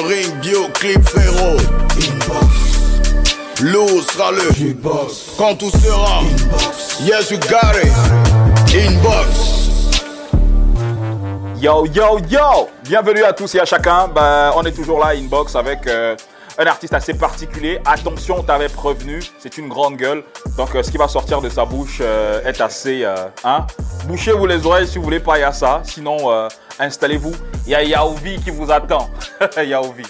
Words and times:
2-3 0.00 0.06
7 0.06 0.06
dans 0.06 0.06
le 0.06 0.08
ring, 0.08 0.40
bio 0.40 0.68
clip 0.74 1.08
féro. 1.08 1.56
Inbox. 1.96 2.70
Lou 3.62 4.00
sera 4.02 4.32
le 4.32 4.48
Inbox. 4.60 5.32
Quand 5.36 5.54
tout 5.56 5.70
sera 5.70 6.20
Inbox. 6.20 7.00
Yes, 7.00 7.30
you 7.30 7.38
got 7.38 7.76
it. 7.76 7.92
Inbox. 8.74 9.70
Yo, 11.60 11.84
yo, 11.86 12.18
yo 12.30 12.68
Bienvenue 12.84 13.22
à 13.24 13.32
tous 13.32 13.54
et 13.54 13.60
à 13.60 13.64
chacun. 13.64 14.08
Ben, 14.08 14.52
on 14.56 14.62
est 14.64 14.72
toujours 14.72 14.98
là, 14.98 15.08
Inbox, 15.08 15.54
avec 15.56 15.86
euh, 15.86 16.16
un 16.60 16.66
artiste 16.66 16.92
assez 16.92 17.14
particulier. 17.14 17.80
Attention, 17.86 18.36
on 18.38 18.42
t'avait 18.42 18.68
prévenu, 18.68 19.22
c'est 19.38 19.56
une 19.56 19.68
grande 19.68 19.96
gueule. 19.96 20.22
Donc, 20.58 20.74
euh, 20.74 20.82
ce 20.82 20.90
qui 20.90 20.98
va 20.98 21.08
sortir 21.08 21.40
de 21.40 21.48
sa 21.48 21.64
bouche 21.64 21.98
euh, 22.02 22.44
est 22.44 22.60
assez... 22.60 23.04
hein? 23.44 23.66
Bouchez-vous 24.06 24.46
les 24.46 24.64
oreilles 24.66 24.86
si 24.86 24.98
vous 24.98 25.04
voulez 25.04 25.20
pas, 25.20 25.38
il 25.38 25.40
y 25.40 25.44
a 25.44 25.52
ça. 25.52 25.80
Sinon, 25.84 26.48
installez-vous. 26.78 27.34
Il 27.66 27.72
y 27.72 27.74
a 27.74 27.82
Yaouvi 27.82 28.40
qui 28.40 28.50
vous 28.50 28.70
attend. 28.70 29.08
Yaouvi. 29.56 30.04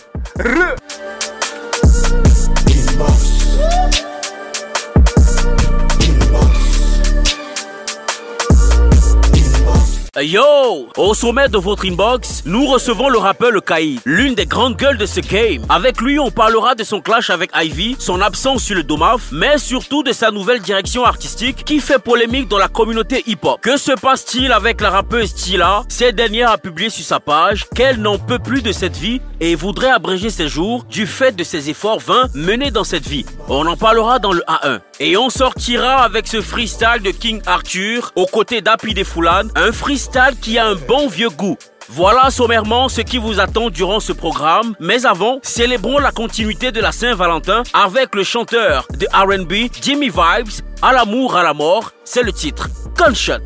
Yo 10.22 10.88
Au 10.98 11.14
sommet 11.14 11.48
de 11.48 11.56
votre 11.56 11.86
inbox, 11.86 12.42
nous 12.44 12.66
recevons 12.66 13.08
le 13.08 13.16
rappeur 13.16 13.50
Le 13.50 13.62
Kai, 13.62 13.96
l'une 14.04 14.34
des 14.34 14.44
grandes 14.44 14.76
gueules 14.76 14.98
de 14.98 15.06
ce 15.06 15.20
game. 15.20 15.64
Avec 15.70 16.00
lui, 16.00 16.18
on 16.18 16.30
parlera 16.30 16.74
de 16.74 16.84
son 16.84 17.00
clash 17.00 17.30
avec 17.30 17.50
Ivy, 17.54 17.96
son 17.98 18.20
absence 18.20 18.62
sur 18.64 18.76
le 18.76 18.82
Domaf, 18.82 19.32
mais 19.32 19.56
surtout 19.56 20.02
de 20.02 20.12
sa 20.12 20.30
nouvelle 20.30 20.60
direction 20.60 21.04
artistique 21.04 21.64
qui 21.64 21.80
fait 21.80 21.98
polémique 21.98 22.48
dans 22.48 22.58
la 22.58 22.68
communauté 22.68 23.22
hip-hop. 23.26 23.60
Que 23.62 23.78
se 23.78 23.92
passe-t-il 23.92 24.52
avec 24.52 24.82
la 24.82 24.90
rappeuse 24.90 25.30
Stila 25.30 25.84
Cette 25.88 26.16
dernière 26.16 26.50
a 26.50 26.58
publié 26.58 26.90
sur 26.90 27.04
sa 27.04 27.18
page 27.18 27.66
qu'elle 27.74 28.00
n'en 28.00 28.18
peut 28.18 28.38
plus 28.38 28.60
de 28.60 28.72
cette 28.72 28.96
vie 28.96 29.22
et 29.40 29.54
voudrait 29.54 29.90
abréger 29.90 30.28
ses 30.28 30.48
jours 30.48 30.84
du 30.84 31.06
fait 31.06 31.34
de 31.34 31.44
ses 31.44 31.70
efforts 31.70 32.00
vains 32.00 32.28
menés 32.34 32.70
dans 32.70 32.84
cette 32.84 33.08
vie. 33.08 33.24
On 33.48 33.66
en 33.66 33.76
parlera 33.76 34.18
dans 34.18 34.32
le 34.32 34.42
A1. 34.42 34.80
Et 35.02 35.16
on 35.16 35.30
sortira 35.30 36.02
avec 36.02 36.28
ce 36.28 36.42
freestyle 36.42 37.00
de 37.02 37.10
King 37.10 37.40
Arthur 37.46 38.12
aux 38.16 38.26
côtés 38.26 38.60
d'Api 38.60 38.92
des 38.92 39.04
Foulan, 39.04 39.44
un 39.56 39.72
freestyle 39.72 40.09
qui 40.40 40.58
a 40.58 40.66
un 40.66 40.74
bon 40.74 41.06
vieux 41.06 41.28
goût. 41.28 41.56
Voilà 41.88 42.30
sommairement 42.30 42.88
ce 42.88 43.00
qui 43.00 43.18
vous 43.18 43.38
attend 43.38 43.70
durant 43.70 44.00
ce 44.00 44.12
programme. 44.12 44.74
Mais 44.80 45.06
avant, 45.06 45.38
célébrons 45.42 45.98
la 45.98 46.10
continuité 46.10 46.72
de 46.72 46.80
la 46.80 46.90
Saint-Valentin 46.90 47.62
avec 47.72 48.14
le 48.14 48.24
chanteur 48.24 48.86
de 48.98 49.06
RB, 49.12 49.70
Jimmy 49.80 50.08
Vibes, 50.08 50.64
à 50.82 50.92
l'amour, 50.92 51.36
à 51.36 51.42
la 51.42 51.54
mort. 51.54 51.92
C'est 52.04 52.22
le 52.22 52.32
titre. 52.32 52.68
Gunshot. 52.96 53.38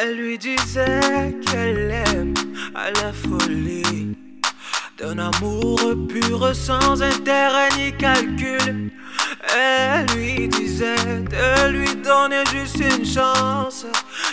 Elle 0.00 0.14
lui 0.14 0.38
disait 0.38 1.34
qu'elle 1.44 1.90
aime 2.06 2.34
à 2.72 2.88
la 2.92 3.12
folie. 3.12 4.16
D'un 4.96 5.18
amour 5.18 5.80
pur 6.08 6.54
sans 6.54 7.02
intérêt 7.02 7.68
ni 7.76 7.92
calcul. 7.96 8.92
Elle 9.56 10.06
lui 10.16 10.46
disait 10.46 10.94
de 11.18 11.68
lui 11.70 11.96
donner 11.96 12.44
juste 12.52 12.76
une 12.76 13.04
chance. 13.04 13.86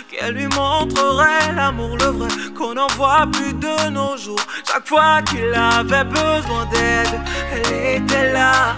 Qu'elle 0.08 0.34
lui 0.34 0.46
montrerait 0.46 1.52
l'amour, 1.56 1.96
le 1.96 2.06
vrai, 2.06 2.28
qu'on 2.56 2.74
n'en 2.74 2.86
voit 2.96 3.26
plus 3.32 3.52
de 3.54 3.90
nos 3.90 4.16
jours. 4.16 4.46
Chaque 4.72 4.86
fois 4.86 5.20
qu'il 5.22 5.52
avait 5.52 6.04
besoin 6.04 6.64
d'aide, 6.66 7.20
elle 7.52 8.02
était 8.04 8.32
là 8.32 8.76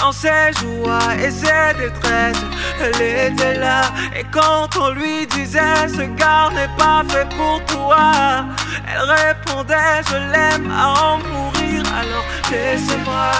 dans 0.00 0.12
ses 0.12 0.52
joies 0.60 1.14
et 1.22 1.30
ses 1.30 1.74
détresses, 1.78 2.44
elle 2.80 3.02
était 3.32 3.58
là. 3.58 3.82
Et 4.16 4.24
quand 4.30 4.68
on 4.80 4.90
lui 4.90 5.26
disait 5.26 5.88
ce 5.88 6.02
gars 6.20 6.48
n'est 6.54 6.74
pas 6.78 7.02
fait 7.08 7.28
pour 7.36 7.62
toi, 7.66 8.44
elle 8.88 9.02
répondait 9.02 10.02
je 10.08 10.16
l'aime 10.32 10.70
à 10.70 10.88
en 10.88 11.18
mourir, 11.18 11.82
alors 12.00 12.24
laissez-moi. 12.50 13.32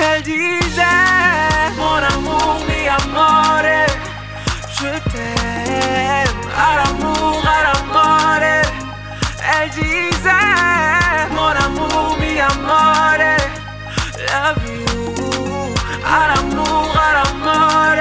Elle 0.00 0.22
disait 0.22 0.84
mon 1.76 2.00
amour, 2.14 2.60
mi 2.68 2.86
amore, 2.88 3.62
je 4.76 4.90
t'aime 5.10 6.40
à 6.56 6.70
l'amour, 6.78 7.42
à 7.44 7.62
la 7.66 7.76
mort. 7.92 8.20
Elle 9.52 9.70
disait 9.70 10.30
mon 11.32 11.54
amour, 11.66 12.16
mi 12.20 12.38
amore, 12.40 13.39
à 16.18 16.20
l'amour, 16.34 16.92
à 17.06 17.10
la 17.18 17.26
mort. 17.44 17.98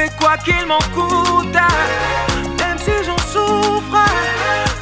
Et 0.00 0.08
quoi 0.18 0.36
qu'il 0.38 0.64
m'en 0.66 0.84
coûte, 0.94 1.58
même 2.60 2.78
si 2.78 2.96
j'en 3.04 3.18
souffre, 3.18 4.04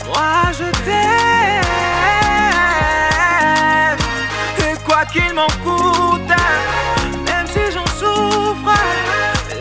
moi 0.07 0.53
je 0.59 0.69
t'aime. 0.85 1.67
Et 4.67 4.77
quoi 4.85 5.03
qu'il 5.07 5.33
m'en 5.35 5.53
coûte, 5.65 6.35
même 7.27 7.47
si 7.47 7.65
j'en 7.75 7.87
souffre, 8.01 8.79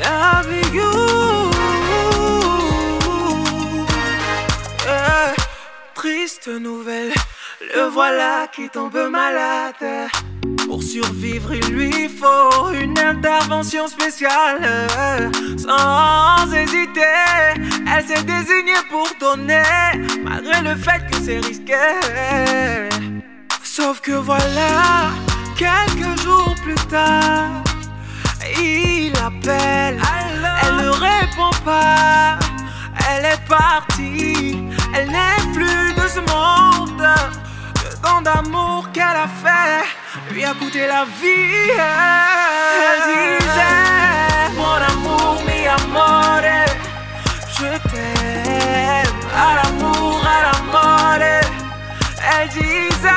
love 0.04 0.54
you. 0.74 0.94
Yeah. 4.86 5.34
Triste 5.96 6.48
nouvelle, 6.48 7.14
le 7.74 7.84
voilà 7.90 8.48
qui 8.54 8.70
tombe 8.70 8.98
malade. 9.10 10.10
Pour 10.68 10.82
survivre, 10.82 11.54
il 11.54 11.68
lui 11.74 12.10
faut 12.10 12.72
une 12.72 12.98
intervention 12.98 13.88
spéciale. 13.88 15.32
Sans 15.58 16.52
hésiter, 16.54 17.02
elle 17.88 18.06
s'est 18.06 18.24
désignée 18.24 18.74
pour 18.90 19.08
donner, 19.20 19.62
malgré 20.24 20.62
le 20.62 20.76
fait 20.76 21.02
que 21.10 21.18
c'est 21.24 21.40
risqué. 21.40 21.76
Sauf 23.64 24.02
que 24.02 24.14
voilà, 24.14 25.12
quelques 25.56 26.20
jours 26.22 26.56
plus 26.64 26.76
tard, 26.90 27.64
il 28.60 29.14
appelle, 29.18 30.00
elle 30.64 30.76
ne 30.76 30.90
répond 30.90 31.52
pas. 31.64 32.40
Elle 33.10 33.26
est 33.26 33.48
partie, 33.48 34.58
elle 34.96 35.10
n'est 35.10 35.54
plus 35.54 35.94
de 35.94 36.08
ce 36.08 36.20
monde. 36.20 37.08
Le 37.84 38.02
don 38.02 38.22
d'amour 38.22 38.90
qu'elle 38.92 39.04
a 39.04 39.28
fait 39.28 40.05
lui 40.32 40.44
a 40.44 40.54
coûté 40.54 40.88
la 40.88 41.06
vie. 41.22 41.72
Elle 42.88 43.02
disait 43.14 44.50
Mon 44.56 44.80
amour, 44.92 45.42
mi 45.48 45.68
amore, 45.68 46.42
je 47.58 47.72
t'aime 47.90 49.20
à 49.36 49.50
l'amour, 49.58 50.22
à 50.36 50.38
la 50.46 50.56
mort. 50.72 51.26
Elle 52.32 52.50
disait 52.50 53.10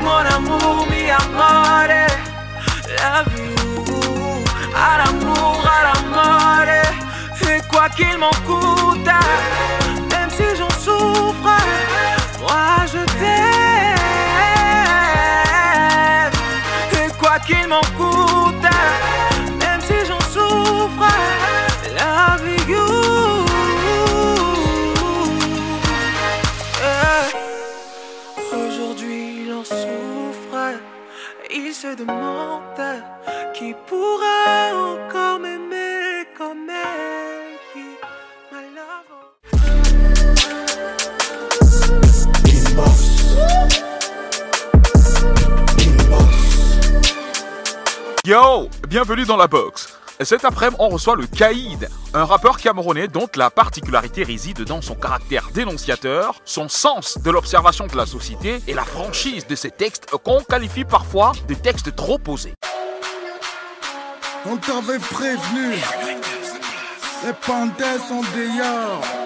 Mon 0.00 0.24
amour, 0.36 0.86
mi 0.90 1.10
amore, 1.10 1.94
love 2.98 3.34
you 3.38 3.46
à 4.76 4.98
l'amour, 4.98 5.64
à 5.66 5.80
la 5.88 5.96
mort. 6.14 6.72
Et 7.48 7.60
quoi 7.68 7.88
qu'il 7.88 8.16
m'en 8.18 8.36
coûte, 8.46 8.95
Yo 48.26 48.68
Bienvenue 48.88 49.24
dans 49.24 49.36
la 49.36 49.46
box 49.46 49.96
cet 50.22 50.44
après-midi, 50.46 50.76
on 50.80 50.88
reçoit 50.88 51.14
le 51.14 51.26
Kaïd, 51.26 51.90
un 52.14 52.24
rappeur 52.24 52.56
camerounais 52.56 53.06
dont 53.06 53.28
la 53.36 53.50
particularité 53.50 54.24
réside 54.24 54.62
dans 54.62 54.80
son 54.80 54.94
caractère 54.94 55.50
dénonciateur, 55.52 56.34
son 56.46 56.70
sens 56.70 57.18
de 57.18 57.30
l'observation 57.30 57.86
de 57.86 57.96
la 57.96 58.06
société 58.06 58.62
et 58.66 58.72
la 58.72 58.84
franchise 58.84 59.46
de 59.46 59.54
ses 59.54 59.70
textes 59.70 60.06
qu'on 60.24 60.42
qualifie 60.42 60.84
parfois 60.86 61.32
de 61.46 61.54
textes 61.54 61.94
trop 61.94 62.16
posés. 62.16 62.54
On 64.46 64.56
t'avait 64.56 64.98
prévenu. 64.98 65.74
Les 67.24 67.98
sont 68.08 68.22
dehors. 68.22 69.25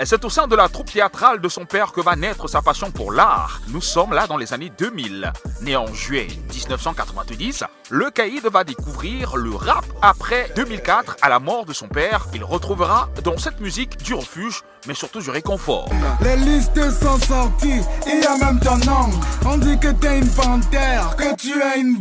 Et 0.00 0.06
c'est 0.06 0.24
au 0.24 0.30
sein 0.30 0.48
de 0.48 0.56
la 0.56 0.70
troupe 0.70 0.90
théâtrale 0.90 1.42
de 1.42 1.48
son 1.50 1.66
père 1.66 1.92
que 1.92 2.00
va 2.00 2.16
naître 2.16 2.48
sa 2.48 2.62
passion 2.62 2.90
pour 2.90 3.12
l'art. 3.12 3.60
Nous 3.68 3.82
sommes 3.82 4.14
là 4.14 4.26
dans 4.26 4.38
les 4.38 4.54
années 4.54 4.72
2000. 4.78 5.30
Né 5.60 5.76
en 5.76 5.92
juillet 5.92 6.28
1990, 6.50 7.64
le 7.90 8.10
Caïd 8.10 8.46
va 8.46 8.64
découvrir 8.64 9.36
le 9.36 9.54
rap 9.54 9.84
après 10.00 10.50
2004 10.56 11.18
à 11.20 11.28
la 11.28 11.38
mort 11.38 11.66
de 11.66 11.74
son 11.74 11.86
père. 11.86 12.28
Il 12.32 12.44
retrouvera 12.44 13.10
dans 13.22 13.36
cette 13.36 13.60
musique 13.60 13.98
du 13.98 14.14
refuge, 14.14 14.62
mais 14.86 14.94
surtout 14.94 15.20
du 15.20 15.28
réconfort. 15.28 15.90
Les 16.22 16.36
listes 16.36 16.80
sont 16.98 17.18
sorties, 17.18 17.82
il 18.06 18.22
y 18.22 18.26
a 18.26 18.38
même 18.38 18.58
ton 18.58 18.78
nom. 18.78 19.10
On 19.44 19.58
dit 19.58 19.78
que 19.78 19.88
t'es 19.88 20.18
une 20.18 20.30
panthère, 20.30 21.14
que 21.14 21.36
tu 21.36 21.50
es 21.60 21.78
une. 21.78 22.00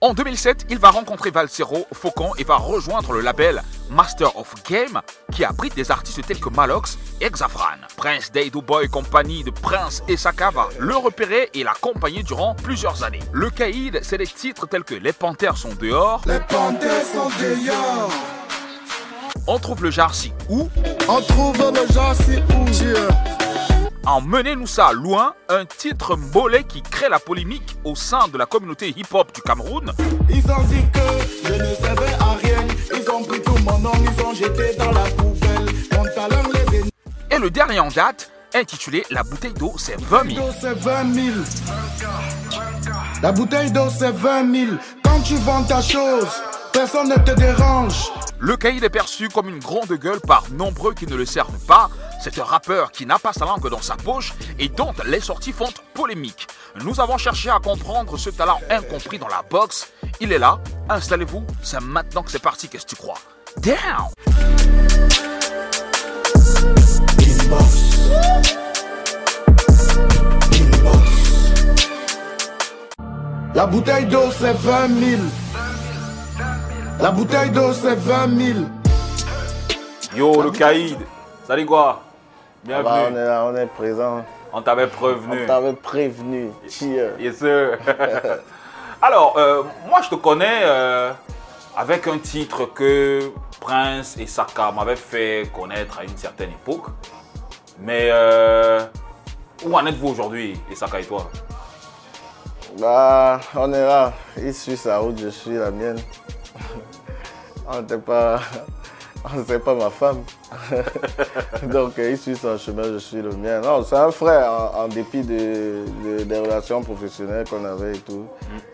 En 0.00 0.14
2007, 0.14 0.66
il 0.70 0.78
va 0.78 0.90
rencontrer 0.90 1.30
Valsero, 1.30 1.86
Faucon 1.92 2.32
et 2.38 2.44
va 2.44 2.56
rejoindre 2.56 3.12
le 3.12 3.20
label 3.20 3.62
Master 3.90 4.36
of 4.36 4.54
Game 4.68 5.00
qui 5.32 5.44
abrite 5.44 5.74
des 5.74 5.90
artistes 5.90 6.26
tels 6.26 6.40
que 6.40 6.48
Malox 6.48 6.98
et 7.20 7.30
Xafran. 7.30 7.78
Prince 7.96 8.30
Dado 8.32 8.62
Boy 8.62 8.88
compagnie 8.88 9.42
de 9.42 9.50
Prince 9.50 10.02
et 10.08 10.16
Saka 10.16 10.50
va 10.50 10.68
le 10.78 10.96
repérer 10.96 11.50
et 11.54 11.64
l'accompagner 11.64 12.22
durant 12.22 12.54
plusieurs 12.54 13.02
années. 13.04 13.20
Le 13.32 13.50
Caïd, 13.50 14.00
c'est 14.02 14.18
des 14.18 14.26
titres 14.26 14.66
tels 14.66 14.84
que 14.84 14.94
Les 14.94 15.12
Panthères 15.12 15.56
sont 15.56 15.74
dehors, 15.80 16.22
Les 16.26 16.40
panthères 16.40 17.04
sont 17.04 17.30
dehors. 17.40 18.10
On 19.46 19.58
trouve 19.58 19.82
le 19.82 19.90
Jarsi 19.90 20.32
ou 20.48 20.68
On 21.08 21.20
trouve 21.20 21.58
le 21.58 21.92
genre 21.92 22.14
si 22.14 22.38
où 22.54 23.41
Emmenez-nous 24.06 24.66
ça 24.66 24.92
loin, 24.92 25.34
un 25.48 25.64
titre 25.64 26.16
mollet 26.16 26.64
qui 26.64 26.82
crée 26.82 27.08
la 27.08 27.20
polémique 27.20 27.76
au 27.84 27.94
sein 27.94 28.26
de 28.28 28.36
la 28.36 28.46
communauté 28.46 28.88
hip-hop 28.96 29.32
du 29.32 29.40
Cameroun. 29.42 29.92
Ils 30.28 30.50
ont 30.50 30.62
dit 30.64 30.82
que 30.92 31.48
je 31.48 31.52
ne 31.54 31.74
servais 31.76 32.12
à 32.18 32.32
rien. 32.42 32.66
Ils 32.94 33.10
ont 33.10 33.22
pris 33.22 33.40
tout 33.40 33.56
mon 33.64 33.78
nom, 33.78 33.92
ils 33.94 34.24
ont 34.24 34.34
jeté 34.34 34.74
dans 34.76 34.90
la 34.90 35.04
poubelle. 35.10 35.66
Mon 35.92 36.04
talent 36.04 36.48
les. 36.52 37.36
Et 37.36 37.38
le 37.38 37.50
dernier 37.50 37.78
en 37.78 37.88
date, 37.88 38.32
intitulé 38.54 39.04
La 39.10 39.22
bouteille 39.22 39.54
d'eau, 39.54 39.74
c'est 39.78 39.98
20 40.00 40.30
000. 40.34 40.46
d'eau, 40.46 40.52
c'est 40.60 40.74
20 40.74 41.14
000. 41.14 41.36
La 43.22 43.30
bouteille 43.30 43.70
d'eau, 43.70 43.88
c'est 43.96 44.10
20 44.10 44.52
000. 44.66 44.72
Quand 45.04 45.20
tu 45.20 45.36
vends 45.36 45.62
ta 45.62 45.80
chose, 45.80 46.28
personne 46.72 47.08
ne 47.08 47.16
te 47.16 47.32
dérange. 47.32 48.10
Le 48.38 48.56
caïd 48.56 48.82
est 48.82 48.90
perçu 48.90 49.28
comme 49.28 49.48
une 49.48 49.58
grande 49.58 49.92
gueule 49.92 50.20
par 50.20 50.44
nombreux 50.50 50.94
qui 50.94 51.06
ne 51.06 51.14
le 51.14 51.26
servent 51.26 51.64
pas. 51.66 51.90
C'est 52.20 52.38
un 52.38 52.44
rappeur 52.44 52.90
qui 52.90 53.06
n'a 53.06 53.18
pas 53.18 53.32
sa 53.32 53.44
langue 53.44 53.68
dans 53.68 53.82
sa 53.82 53.94
poche 53.96 54.32
et 54.58 54.68
dont 54.68 54.92
les 55.06 55.20
sorties 55.20 55.52
font 55.52 55.68
polémique. 55.94 56.48
Nous 56.82 57.00
avons 57.00 57.18
cherché 57.18 57.50
à 57.50 57.58
comprendre 57.58 58.16
ce 58.16 58.30
talent 58.30 58.60
incompris 58.70 59.18
dans 59.18 59.28
la 59.28 59.42
boxe. 59.48 59.92
Il 60.20 60.32
est 60.32 60.38
là, 60.38 60.58
installez-vous, 60.88 61.44
c'est 61.62 61.80
maintenant 61.80 62.22
que 62.22 62.30
c'est 62.30 62.42
parti, 62.42 62.68
qu'est-ce 62.68 62.86
que 62.86 62.90
tu 62.90 62.96
crois? 62.96 63.18
Down 63.58 64.10
La 73.54 73.66
bouteille 73.66 74.06
d'eau, 74.06 74.30
c'est 74.38 74.54
20 74.54 74.88
000. 74.88 75.22
La 77.00 77.10
bouteille 77.10 77.50
d'eau, 77.50 77.72
c'est 77.72 77.94
20 77.94 78.38
000. 78.54 78.58
Yo, 80.14 80.42
le 80.42 80.50
caïd, 80.50 80.98
salut 81.46 81.66
quoi 81.66 82.02
Ah 82.02 82.02
bah, 82.66 82.74
on 82.78 82.82
Bienvenue. 82.82 83.18
est 83.18 83.24
là, 83.24 83.44
on 83.46 83.56
est 83.56 83.66
présent. 83.66 84.24
On 84.52 84.62
t'avait 84.62 84.86
prévenu. 84.86 85.42
On 85.42 85.46
t'avait 85.46 85.72
prévenu. 85.72 86.50
Cheer. 86.68 87.12
Yes, 87.18 87.38
sir. 87.38 87.78
Alors, 89.02 89.34
euh, 89.36 89.62
moi, 89.88 90.00
je 90.02 90.10
te 90.10 90.14
connais 90.14 90.60
euh, 90.62 91.10
avec 91.76 92.06
un 92.06 92.18
titre 92.18 92.66
que 92.66 93.32
Prince 93.60 94.16
et 94.18 94.26
Saka 94.26 94.70
m'avaient 94.70 94.94
fait 94.96 95.50
connaître 95.54 95.98
à 96.00 96.04
une 96.04 96.16
certaine 96.16 96.50
époque. 96.50 96.86
Mais 97.80 98.10
euh, 98.12 98.80
où 99.64 99.74
en 99.76 99.84
êtes-vous 99.86 100.08
aujourd'hui, 100.08 100.60
et 100.70 100.76
Saka 100.76 101.00
et 101.00 101.04
toi? 101.04 101.28
Bah, 102.78 103.40
on 103.56 103.72
est 103.72 103.84
là. 103.84 104.12
Il 104.36 104.54
suit 104.54 104.76
sa 104.76 104.98
route, 104.98 105.18
je 105.18 105.28
suis 105.28 105.54
la 105.56 105.70
mienne. 105.70 105.98
On 107.72 107.80
n'était 107.80 107.98
pas. 107.98 108.40
On 109.24 109.58
pas 109.60 109.74
ma 109.74 109.88
femme. 109.88 110.24
Donc, 111.62 111.96
euh, 112.00 112.10
il 112.10 112.18
suit 112.18 112.34
son 112.36 112.58
chemin, 112.58 112.82
je 112.92 112.98
suis 112.98 113.22
le 113.22 113.30
mien. 113.30 113.60
Non, 113.60 113.84
c'est 113.84 113.94
un 113.94 114.10
frère, 114.10 114.50
en, 114.50 114.80
en 114.82 114.88
dépit 114.88 115.22
de, 115.22 115.84
de- 116.04 116.24
des 116.24 116.38
relations 116.40 116.82
professionnelles 116.82 117.48
qu'on 117.48 117.64
avait 117.64 117.92
et 117.94 117.98
tout. 118.00 118.26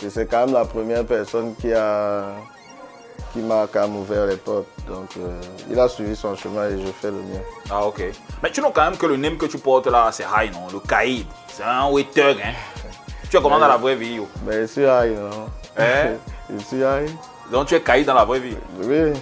Et 0.02 0.08
c'est 0.08 0.24
quand 0.24 0.46
même 0.46 0.54
la 0.54 0.64
première 0.64 1.04
personne 1.04 1.54
qui 1.56 1.70
a 1.74 2.24
qui 3.34 3.40
m'a 3.40 3.66
quand 3.70 3.82
même 3.82 3.96
ouvert 3.96 4.24
les 4.24 4.36
portes. 4.36 4.64
Donc, 4.86 5.10
euh, 5.18 5.38
il 5.70 5.78
a 5.78 5.86
suivi 5.86 6.16
son 6.16 6.34
chemin 6.34 6.66
et 6.70 6.80
je 6.80 6.92
fais 6.92 7.08
le 7.10 7.18
mien. 7.18 7.40
Ah, 7.70 7.84
ok. 7.84 8.02
Mais 8.42 8.50
tu 8.50 8.62
know 8.62 8.70
quand 8.70 8.84
même 8.84 8.96
que 8.96 9.04
le 9.04 9.18
name 9.18 9.36
que 9.36 9.44
tu 9.44 9.58
portes 9.58 9.86
là, 9.88 10.08
c'est 10.12 10.24
High, 10.24 10.50
non? 10.54 10.68
Le 10.72 10.80
Caïd. 10.80 11.26
C'est 11.48 11.62
un 11.62 11.90
waiter, 11.90 12.22
hein? 12.42 12.54
Tu 13.30 13.36
es 13.36 13.42
comment 13.42 13.58
dans 13.58 13.68
la 13.68 13.76
vraie 13.76 13.96
vie, 13.96 14.14
yo? 14.14 14.26
Mais 14.46 14.62
je 14.62 14.66
suis 14.66 14.82
high, 14.84 15.14
non? 15.14 15.46
Hein? 15.76 16.14
Je 16.50 16.64
suis 16.64 16.78
high. 16.78 17.10
Donc 17.52 17.66
tu 17.66 17.74
es 17.74 17.80
Caïd 17.80 18.06
dans 18.06 18.14
la 18.14 18.24
vraie 18.24 18.40
vie. 18.40 18.56
Oui. 18.82 19.12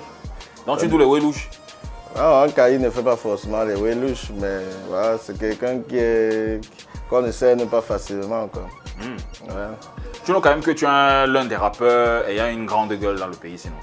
Donc 0.66 0.78
tu 0.78 0.88
doules 0.88 1.00
les 1.02 1.06
Welouches. 1.06 1.48
Ah, 2.18 2.44
un 2.46 2.48
cahier 2.50 2.78
ne 2.78 2.88
fait 2.88 3.02
pas 3.02 3.14
forcément 3.16 3.62
les 3.62 3.74
welouches, 3.74 4.30
mais 4.40 4.60
voilà, 4.88 5.18
c'est 5.22 5.38
quelqu'un 5.38 5.80
qui 5.86 5.98
est 5.98 6.60
qu'on 7.10 7.20
ne 7.20 7.30
sait 7.30 7.54
pas 7.70 7.82
facilement. 7.82 8.48
Quoi. 8.48 8.62
Hmm. 8.98 9.50
Ouais, 9.50 9.76
Tu 10.24 10.30
know 10.32 10.40
quand 10.40 10.48
même 10.48 10.62
que 10.62 10.70
tu 10.70 10.86
es 10.86 10.88
un- 10.88 11.26
l'un 11.26 11.44
des 11.44 11.56
rappeurs 11.56 12.26
ayant 12.26 12.46
une 12.48 12.64
grande 12.64 12.94
gueule 12.94 13.18
dans 13.18 13.26
le 13.26 13.34
pays, 13.36 13.58
sinon. 13.58 13.74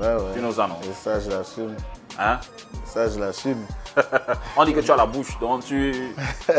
ouais, 0.00 0.06
ouais. 0.06 0.30
Tu 0.34 0.40
nous 0.40 0.52
ça, 0.52 0.68
non? 0.68 0.76
Et 0.88 0.94
ça, 0.94 1.18
je 1.18 1.28
l'assume. 1.30 1.74
Hein? 2.16 2.38
Ça, 2.86 3.08
je 3.08 3.18
l'assume. 3.18 3.66
On 4.56 4.64
dit 4.64 4.72
que 4.72 4.78
tu 4.80 4.92
as 4.92 4.96
la 4.96 5.06
bouche, 5.06 5.36
donc 5.40 5.64
tu. 5.64 6.14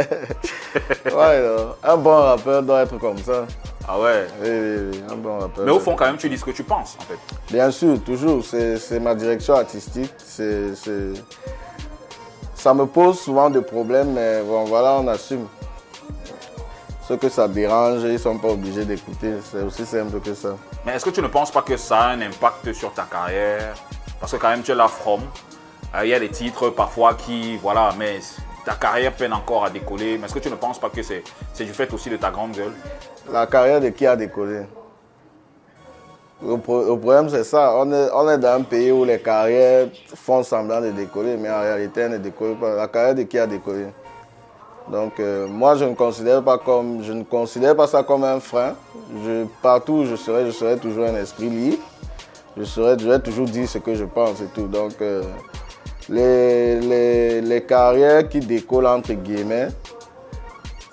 Ouais, 1.16 1.42
non. 1.42 1.76
un 1.82 1.96
bon 1.98 2.18
rappeur 2.24 2.62
doit 2.62 2.82
être 2.82 2.98
comme 2.98 3.18
ça. 3.20 3.46
Ah 3.88 4.00
ouais. 4.00 4.28
Oui, 4.42 4.50
oui, 4.50 4.90
oui, 4.92 5.04
un 5.12 5.16
bon 5.16 5.40
rappeur. 5.40 5.66
Mais 5.66 5.72
au 5.72 5.80
fond, 5.80 5.96
quand 5.96 6.06
même, 6.06 6.18
tu 6.18 6.28
dis 6.30 6.38
ce 6.38 6.46
que 6.46 6.52
tu 6.52 6.64
penses, 6.64 6.98
en 7.00 7.04
fait. 7.04 7.20
Bien 7.52 7.70
sûr, 7.72 8.02
toujours. 8.04 8.44
C'est 8.44 9.00
ma 9.00 9.14
direction 9.16 9.54
artistique. 9.56 10.12
C'est 10.18 10.74
Ça 12.56 12.74
me 12.74 12.86
pose 12.86 13.20
souvent 13.20 13.50
des 13.50 13.62
problèmes, 13.62 14.14
mais 14.14 14.42
bon, 14.42 14.64
voilà, 14.66 14.94
on 14.94 15.08
assume. 15.08 15.48
Ceux 17.08 17.18
que 17.18 17.30
ça 17.30 17.48
dérange, 17.48 18.02
ils 18.02 18.14
ne 18.14 18.18
sont 18.18 18.40
pas 18.40 18.48
obligés 18.48 18.84
d'écouter. 18.84 19.36
C'est 19.52 19.62
aussi 19.62 19.86
simple 19.86 20.20
que 20.20 20.34
ça. 20.34 20.56
Mais 20.84 20.94
est-ce 20.96 21.06
que 21.06 21.12
tu 21.12 21.22
ne 21.22 21.28
penses 21.28 21.52
pas 21.52 21.62
que 21.62 21.78
ça 21.78 22.00
a 22.00 22.08
un 22.14 22.22
impact 22.22 22.74
sur 22.74 22.92
ta 22.92 23.04
carrière? 23.04 23.76
Parce 24.20 24.32
que 24.32 24.38
quand 24.38 24.50
même, 24.50 24.64
tu 24.64 24.72
es 24.72 24.76
là 24.76 24.88
from. 24.88 25.22
Euh, 25.94 26.00
Il 26.04 26.10
y 26.10 26.16
a 26.16 26.20
des 26.20 26.30
titres 26.30 26.72
parfois 26.72 27.14
qui, 27.14 27.58
voilà, 27.58 27.92
mais 28.00 28.20
ta 28.66 28.74
carrière 28.74 29.14
peine 29.14 29.32
encore 29.34 29.64
à 29.66 29.70
décoller. 29.70 30.18
Mais 30.18 30.26
est-ce 30.26 30.34
que 30.34 30.40
tu 30.40 30.50
ne 30.50 30.56
penses 30.56 30.80
pas 30.80 30.90
que 30.90 31.02
c'est 31.04 31.24
du 31.60 31.74
fait 31.74 31.94
aussi 31.94 32.10
de 32.10 32.18
ta 32.18 32.32
grande 32.32 32.52
gueule? 32.52 32.74
La 33.32 33.46
carrière 33.48 33.80
de 33.80 33.90
qui 33.90 34.06
a 34.06 34.16
décollé? 34.16 34.64
Le, 36.44 36.58
pro- 36.58 36.84
le 36.84 37.00
problème, 37.00 37.30
c'est 37.30 37.46
ça. 37.46 37.74
On 37.78 37.92
est, 37.92 38.38
dans 38.38 38.54
un 38.54 38.62
pays 38.62 38.92
où 38.92 39.06
les 39.06 39.20
carrières 39.20 39.88
font 40.16 40.44
semblant 40.44 40.82
de 40.82 40.92
décoller, 40.92 41.38
mais 41.38 41.50
en 41.50 41.62
réalité, 41.62 42.02
elles 42.02 42.12
ne 42.12 42.18
décollent 42.18 42.58
pas. 42.58 42.76
La 42.76 42.88
carrière 42.88 43.16
de 43.16 43.24
qui 43.24 43.40
a 43.40 43.48
décollé? 43.48 43.86
Donc, 44.90 45.20
euh, 45.20 45.48
moi, 45.48 45.76
je 45.76 45.86
ne, 45.86 45.96
considère 45.96 46.44
pas 46.44 46.58
comme, 46.60 47.02
je 47.04 47.14
ne 47.14 47.24
considère 47.24 47.76
pas 47.76 47.88
ça 47.88 48.04
comme 48.04 48.24
un 48.24 48.40
frein. 48.40 48.76
Partout 49.62 49.94
où 49.94 50.06
je 50.06 50.16
serai, 50.16 50.46
je 50.46 50.52
serai 50.52 50.78
toujours 50.78 51.06
un 51.06 51.16
esprit 51.16 51.50
libre. 51.50 51.82
Je, 52.58 52.64
serai, 52.64 53.00
je 53.00 53.10
vais 53.10 53.20
toujours 53.20 53.48
dire 53.48 53.68
ce 53.68 53.80
que 53.80 53.96
je 53.96 54.06
pense 54.06 54.42
et 54.42 54.48
tout. 54.54 54.68
Donc, 54.68 54.94
euh, 55.02 55.24
les, 56.10 56.80
les, 56.80 57.42
les 57.42 57.62
carrières 57.62 58.28
qui 58.30 58.40
décollent, 58.40 58.88
entre 58.88 59.14
guillemets, 59.14 59.68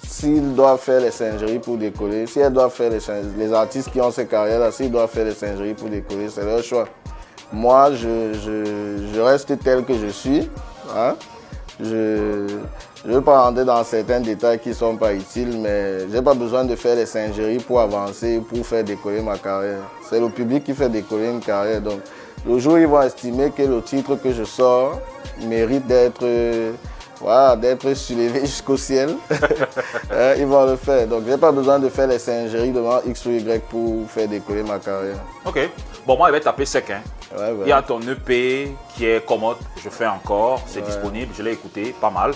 s'ils 0.06 0.54
doivent 0.54 0.80
faire 0.80 1.00
les 1.00 1.10
singeries 1.10 1.58
pour 1.58 1.76
décoller, 1.76 2.26
si 2.26 2.40
elles 2.40 2.52
doivent 2.52 2.72
faire 2.72 2.90
les, 2.90 2.98
les 3.38 3.52
artistes 3.52 3.90
qui 3.90 4.00
ont 4.00 4.10
ces 4.10 4.26
carrières-là, 4.26 4.70
s'ils 4.70 4.90
doivent 4.90 5.10
faire 5.10 5.24
les 5.24 5.34
singeries 5.34 5.74
pour 5.74 5.88
décoller, 5.88 6.28
c'est 6.28 6.44
leur 6.44 6.62
choix. 6.62 6.86
Moi, 7.52 7.92
je, 7.92 8.32
je, 8.32 9.10
je 9.14 9.20
reste 9.20 9.58
tel 9.62 9.84
que 9.84 9.94
je 9.94 10.06
suis. 10.08 10.48
hein. 10.96 11.14
Je 11.80 12.46
ne 13.04 13.14
veux 13.14 13.20
pas 13.20 13.42
rentrer 13.42 13.64
dans 13.64 13.82
certains 13.82 14.20
détails 14.20 14.60
qui 14.60 14.68
ne 14.68 14.74
sont 14.74 14.96
pas 14.96 15.12
utiles, 15.12 15.58
mais 15.60 16.00
je 16.00 16.06
n'ai 16.14 16.22
pas 16.22 16.34
besoin 16.34 16.64
de 16.64 16.76
faire 16.76 16.94
les 16.94 17.06
singeries 17.06 17.58
pour 17.58 17.80
avancer, 17.80 18.40
pour 18.48 18.64
faire 18.64 18.84
décoller 18.84 19.20
ma 19.20 19.36
carrière. 19.38 19.80
C'est 20.08 20.20
le 20.20 20.28
public 20.28 20.62
qui 20.62 20.74
fait 20.74 20.88
décoller 20.88 21.30
une 21.30 21.40
carrière. 21.40 21.80
Donc, 21.80 22.00
le 22.46 22.58
jour 22.58 22.74
où 22.74 22.76
ils 22.78 22.86
vont 22.86 23.02
estimer 23.02 23.50
que 23.50 23.62
le 23.62 23.82
titre 23.82 24.16
que 24.16 24.32
je 24.32 24.44
sors 24.44 25.00
mérite 25.46 25.86
d'être 25.86 26.22
euh, 26.22 26.72
voilà, 27.22 27.54
d'être 27.56 27.94
soulevé 27.94 28.40
jusqu'au 28.46 28.76
ciel, 28.76 29.16
hein, 29.30 30.34
ils 30.36 30.46
vont 30.46 30.66
le 30.66 30.76
faire. 30.76 31.06
Donc, 31.06 31.22
je 31.24 31.30
n'ai 31.30 31.38
pas 31.38 31.52
besoin 31.52 31.78
de 31.78 31.88
faire 31.88 32.08
les 32.08 32.18
singeries 32.18 32.72
devant 32.72 33.00
X 33.06 33.26
ou 33.26 33.30
Y 33.30 33.62
pour 33.68 34.10
faire 34.10 34.26
décoller 34.28 34.62
ma 34.62 34.78
carrière. 34.78 35.16
Ok. 35.44 35.70
Bon, 36.04 36.16
moi, 36.16 36.28
il 36.28 36.32
va 36.32 36.40
taper 36.40 36.66
sec. 36.66 36.90
Hein. 36.90 37.02
Ouais, 37.36 37.52
ouais. 37.52 37.62
Il 37.62 37.68
y 37.68 37.72
a 37.72 37.80
ton 37.80 38.00
EP 38.00 38.74
qui 38.94 39.06
est 39.06 39.24
commode, 39.24 39.56
je 39.82 39.88
fais 39.88 40.06
encore, 40.06 40.62
c'est 40.66 40.82
disponible, 40.82 41.32
je 41.36 41.42
l'ai 41.42 41.52
écouté, 41.52 41.94
pas 41.98 42.10
mal. 42.10 42.32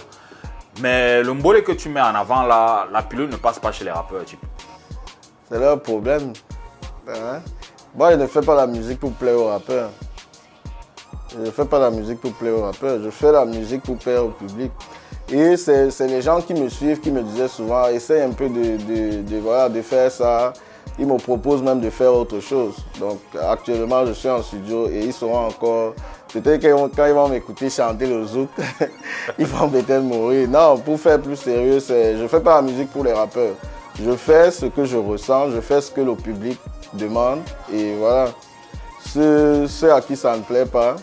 Mais 0.81 1.23
le 1.23 1.35
mbolé 1.35 1.63
que 1.63 1.73
tu 1.73 1.89
mets 1.89 2.01
en 2.01 2.15
avant 2.15 2.43
là, 2.43 2.87
la 2.93 3.03
pilule 3.03 3.29
ne 3.29 3.37
passe 3.37 3.59
pas 3.59 3.73
chez 3.73 3.85
les 3.85 3.91
rappeurs. 3.91 4.23
C'est 5.51 5.59
leur 5.59 5.81
problème. 5.81 6.33
Hein? 7.09 7.41
Moi, 7.97 8.11
je 8.11 8.17
ne 8.17 8.27
fais 8.27 8.43
pas 8.43 8.55
la 8.55 8.67
musique 8.67 9.01
pour 9.01 9.13
plaire 9.13 9.39
aux 9.39 9.47
rappeurs. 9.47 9.89
Je 11.43 11.51
fais 11.51 11.65
pas 11.65 11.79
la 11.79 11.91
musique 11.91 12.21
pour 12.21 12.33
plaire 12.33 12.55
aux 12.59 12.63
rappeurs, 12.63 12.99
je 13.03 13.09
fais 13.09 13.33
la 13.33 13.47
musique 13.47 13.83
pour 13.83 13.97
plaire 13.97 14.23
au 14.27 14.29
public. 14.29 14.71
Et 15.33 15.57
c'est 15.57 15.89
les 16.07 16.21
gens 16.21 16.43
qui 16.43 16.53
me 16.53 16.69
suivent 16.69 17.01
qui 17.01 17.11
me 17.11 17.23
disaient 17.23 17.49
souvent, 17.49 17.89
essaye 17.89 18.21
un 18.21 18.33
peu 18.33 18.51
de, 18.51 18.77
de, 18.77 19.23
de, 19.23 19.69
de 19.73 19.83
faire 19.83 20.11
ça. 20.11 20.53
Ils 20.99 21.07
me 21.07 21.17
proposent 21.17 21.63
même 21.63 21.81
de 21.81 21.89
faire 21.89 22.13
autre 22.13 22.39
chose. 22.41 22.77
Donc 23.01 23.19
actuellement, 23.43 24.05
je 24.05 24.13
suis 24.13 24.29
en 24.29 24.43
studio 24.43 24.89
et 24.91 25.01
ils 25.07 25.13
seront 25.15 25.47
encore. 25.47 25.95
Peut-être 26.33 26.61
que 26.61 26.95
quand 26.95 27.07
ils 27.07 27.15
vont 27.15 27.29
m'écouter 27.29 27.71
chanter 27.71 28.07
le 28.07 28.25
zouk, 28.27 28.51
ils 29.39 29.47
vont 29.47 29.71
peut-être 29.71 30.03
mourir. 30.03 30.47
Non, 30.49 30.77
pour 30.77 31.01
faire 31.01 31.21
plus 31.21 31.37
sérieux, 31.37 31.79
je 31.81 32.27
fais 32.29 32.41
pas 32.41 32.57
la 32.57 32.63
musique 32.63 32.91
pour 32.91 33.05
les 33.05 33.15
rappeurs. 33.15 33.55
Je 33.99 34.11
fais 34.13 34.51
ce 34.51 34.67
que 34.67 34.85
je 34.85 34.99
ressens, 34.99 35.51
je 35.51 35.61
fais 35.63 35.81
ce 35.81 35.91
que 35.91 36.03
le 36.03 36.15
public 36.15 36.59
demande 36.97 37.41
et 37.73 37.95
voilà. 37.97 38.27
Ceux, 39.01 39.67
ceux 39.69 39.93
à 39.93 40.01
qui 40.01 40.17
ça 40.17 40.37
ne 40.37 40.43
plaît 40.43 40.67
pas, 40.67 40.97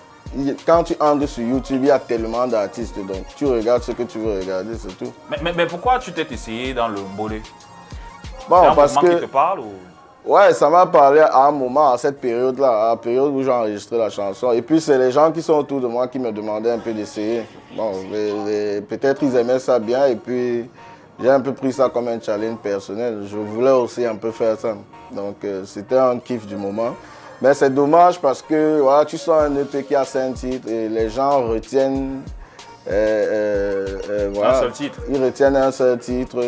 quand 0.65 0.83
tu 0.83 0.95
entres 0.99 1.27
sur 1.27 1.43
YouTube, 1.43 1.79
il 1.83 1.87
y 1.87 1.91
a 1.91 1.99
tellement 1.99 2.45
d'artistes, 2.47 2.97
donc 2.97 3.25
tu 3.37 3.45
regardes 3.45 3.83
ce 3.83 3.91
que 3.93 4.03
tu 4.03 4.19
veux 4.19 4.39
regarder, 4.39 4.71
c'est 4.77 4.97
tout. 4.97 5.11
Mais, 5.29 5.37
mais- 5.41 5.53
mais 5.53 5.65
pourquoi 5.67 5.99
tu 5.99 6.11
t'es 6.11 6.27
essayé 6.29 6.73
dans 6.73 6.87
le 6.89 6.97
C'est 6.97 8.49
Bon, 8.49 8.57
un 8.69 8.75
parce 8.75 8.95
mouvement 8.95 9.09
qui 9.09 9.15
que 9.15 9.21
te 9.21 9.29
parle 9.31 9.59
ou... 9.61 9.73
ouais, 10.25 10.53
ça 10.53 10.69
m'a 10.69 10.85
parlé 10.85 11.21
à 11.21 11.45
un 11.45 11.51
moment, 11.51 11.93
à 11.93 11.97
cette 11.97 12.19
période-là, 12.19 12.87
à 12.87 12.89
la 12.89 12.95
période 12.97 13.31
où 13.31 13.41
j'ai 13.41 13.51
enregistré 13.51 13.97
la 13.97 14.09
chanson. 14.09 14.51
Et 14.51 14.61
puis 14.61 14.81
c'est 14.81 14.97
les 14.97 15.11
gens 15.11 15.31
qui 15.31 15.41
sont 15.41 15.53
autour 15.53 15.79
de 15.79 15.87
moi 15.87 16.07
qui 16.09 16.19
me 16.19 16.31
demandaient 16.31 16.71
un 16.71 16.79
peu 16.79 16.91
d'essayer. 16.93 17.43
Bon, 17.77 17.91
peut-être 18.89 19.23
ils 19.23 19.35
aimaient 19.37 19.59
ça 19.59 19.79
bien 19.79 20.07
et 20.07 20.15
puis 20.17 20.69
j'ai 21.21 21.29
un 21.29 21.39
peu 21.39 21.53
pris 21.53 21.71
ça 21.73 21.89
comme 21.89 22.07
un 22.07 22.19
challenge 22.19 22.57
personnel. 22.57 23.23
Je 23.29 23.37
voulais 23.37 23.71
aussi 23.71 24.05
un 24.05 24.15
peu 24.15 24.31
faire 24.31 24.57
ça. 24.59 24.75
Donc 25.11 25.35
euh, 25.43 25.63
c'était 25.65 25.97
un 25.97 26.17
kiff 26.19 26.45
du 26.47 26.55
moment. 26.55 26.95
Mais 27.41 27.53
c'est 27.53 27.69
dommage 27.73 28.19
parce 28.19 28.41
que 28.41 28.79
voilà, 28.79 29.05
tu 29.05 29.17
sors 29.17 29.41
un 29.41 29.55
EP 29.57 29.83
qui 29.83 29.95
a 29.95 30.05
cinq 30.05 30.35
titres 30.35 30.67
et 30.69 30.87
les 30.89 31.09
gens 31.09 31.47
retiennent. 31.47 32.21
euh, 32.87 33.99
euh, 34.09 34.29
voilà, 34.33 34.59
seul 34.61 34.71
titre. 34.71 34.99
Ils 35.09 35.23
retiennent 35.23 35.55
un 35.55 35.71
seul 35.71 35.97
titre. 35.99 36.39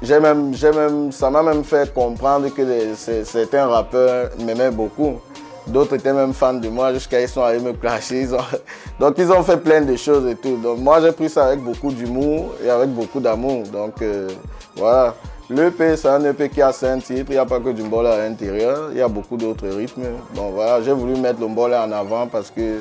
J'ai 0.00 0.20
même, 0.20 0.52
même, 0.74 1.10
ça 1.10 1.28
m'a 1.30 1.42
même 1.42 1.64
fait 1.64 1.92
comprendre 1.92 2.48
que 2.54 2.62
les- 2.62 3.24
certains 3.24 3.66
rappeurs 3.66 4.30
m'aimaient 4.38 4.70
beaucoup. 4.70 5.20
D'autres 5.68 5.96
étaient 5.96 6.12
même 6.12 6.32
fans 6.32 6.54
de 6.54 6.68
moi 6.68 6.92
jusqu'à 6.92 7.20
ils 7.20 7.28
sont 7.28 7.42
allés 7.42 7.60
me 7.60 7.72
clasher. 7.72 8.26
Donc 9.00 9.14
ils 9.18 9.30
ont 9.30 9.42
fait 9.42 9.58
plein 9.58 9.82
de 9.82 9.96
choses 9.96 10.26
et 10.26 10.34
tout. 10.34 10.56
Donc 10.56 10.78
moi 10.78 11.00
j'ai 11.00 11.12
pris 11.12 11.28
ça 11.28 11.46
avec 11.46 11.60
beaucoup 11.60 11.92
d'humour 11.92 12.54
et 12.64 12.70
avec 12.70 12.88
beaucoup 12.90 13.20
d'amour. 13.20 13.64
Donc 13.64 14.00
euh, 14.02 14.28
voilà. 14.76 15.14
L'EP 15.50 15.96
c'est 15.96 16.08
un 16.08 16.24
EP 16.24 16.48
qui 16.48 16.60
a 16.60 16.72
cinq 16.72 17.04
titres. 17.04 17.26
Il 17.28 17.32
n'y 17.32 17.38
a 17.38 17.46
pas 17.46 17.60
que 17.60 17.70
du 17.70 17.82
mbola 17.82 18.14
à 18.14 18.18
l'intérieur. 18.18 18.88
Il 18.92 18.98
y 18.98 19.02
a 19.02 19.08
beaucoup 19.08 19.36
d'autres 19.36 19.68
rythmes. 19.68 20.06
Donc 20.34 20.54
voilà, 20.54 20.82
j'ai 20.82 20.92
voulu 20.92 21.14
mettre 21.16 21.40
le 21.40 21.48
mbola 21.48 21.84
en 21.84 21.92
avant 21.92 22.26
parce 22.26 22.50
que 22.50 22.80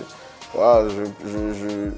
voilà, 0.53 0.88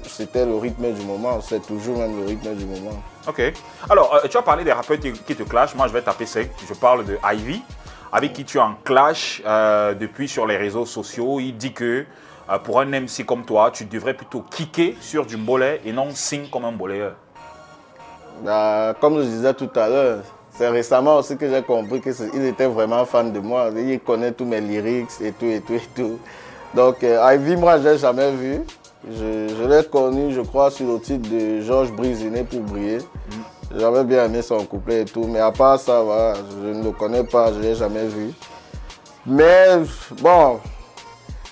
c'était 0.06 0.44
le 0.44 0.56
rythme 0.56 0.92
du 0.92 1.02
moment. 1.04 1.40
C'est 1.40 1.64
toujours 1.66 1.98
même 1.98 2.18
le 2.20 2.26
rythme 2.26 2.54
du 2.54 2.66
moment. 2.66 3.00
Ok. 3.28 3.52
Alors, 3.88 4.14
euh, 4.14 4.28
tu 4.28 4.36
as 4.36 4.42
parlé 4.42 4.64
des 4.64 4.72
rappeurs 4.72 4.98
qui, 4.98 5.12
qui 5.12 5.34
te 5.34 5.44
clashent. 5.44 5.74
Moi, 5.74 5.86
je 5.86 5.92
vais 5.92 6.02
taper 6.02 6.26
sec. 6.26 6.50
Je 6.68 6.74
parle 6.74 7.04
de 7.04 7.16
Ivy, 7.32 7.62
avec 8.12 8.32
qui 8.32 8.44
tu 8.44 8.58
es 8.58 8.60
en 8.60 8.74
clash 8.84 9.42
euh, 9.46 9.94
depuis 9.94 10.28
sur 10.28 10.46
les 10.46 10.56
réseaux 10.56 10.86
sociaux. 10.86 11.40
Il 11.40 11.56
dit 11.56 11.72
que 11.72 12.04
euh, 12.48 12.58
pour 12.58 12.80
un 12.80 12.86
MC 12.86 13.24
comme 13.26 13.44
toi, 13.44 13.70
tu 13.70 13.84
devrais 13.84 14.14
plutôt 14.14 14.44
kicker 14.50 14.96
sur 15.00 15.26
du 15.26 15.36
mbolé 15.36 15.80
et 15.84 15.92
non 15.92 16.10
sing 16.12 16.48
comme 16.50 16.64
un 16.64 16.72
mboléeur. 16.72 17.14
Bah, 18.44 18.94
comme 19.00 19.18
je 19.18 19.26
disais 19.26 19.54
tout 19.54 19.70
à 19.76 19.88
l'heure, 19.88 20.18
c'est 20.52 20.68
récemment 20.68 21.18
aussi 21.18 21.36
que 21.36 21.48
j'ai 21.48 21.62
compris 21.62 22.00
qu'il 22.00 22.44
était 22.44 22.66
vraiment 22.66 23.04
fan 23.04 23.32
de 23.32 23.38
moi. 23.38 23.70
Il 23.76 24.00
connaît 24.00 24.32
tous 24.32 24.44
mes 24.44 24.60
lyrics 24.60 25.10
et 25.20 25.32
tout 25.32 25.46
et 25.46 25.60
tout 25.60 25.74
et 25.74 25.82
tout. 25.94 26.18
Donc, 26.74 27.02
euh, 27.04 27.34
Ivy, 27.34 27.56
moi, 27.56 27.78
je 27.78 27.88
l'ai 27.88 27.98
jamais 27.98 28.30
vu. 28.32 28.60
Je, 29.08 29.48
je 29.48 29.68
l'ai 29.68 29.84
connu, 29.84 30.32
je 30.32 30.40
crois, 30.40 30.70
sur 30.70 30.86
le 30.86 31.00
titre 31.00 31.28
de 31.30 31.60
Georges 31.60 31.92
Brisinet 31.92 32.44
pour 32.44 32.60
briller. 32.60 32.98
J'avais 33.76 34.04
bien 34.04 34.24
aimé 34.24 34.42
son 34.42 34.64
couplet 34.64 35.02
et 35.02 35.04
tout, 35.04 35.24
mais 35.28 35.38
à 35.38 35.52
part 35.52 35.78
ça, 35.78 36.02
je 36.62 36.68
ne 36.68 36.82
le 36.82 36.90
connais 36.90 37.22
pas, 37.22 37.52
je 37.52 37.58
ne 37.58 37.62
l'ai 37.62 37.74
jamais 37.76 38.06
vu. 38.06 38.32
Mais 39.24 39.78
bon, 40.20 40.58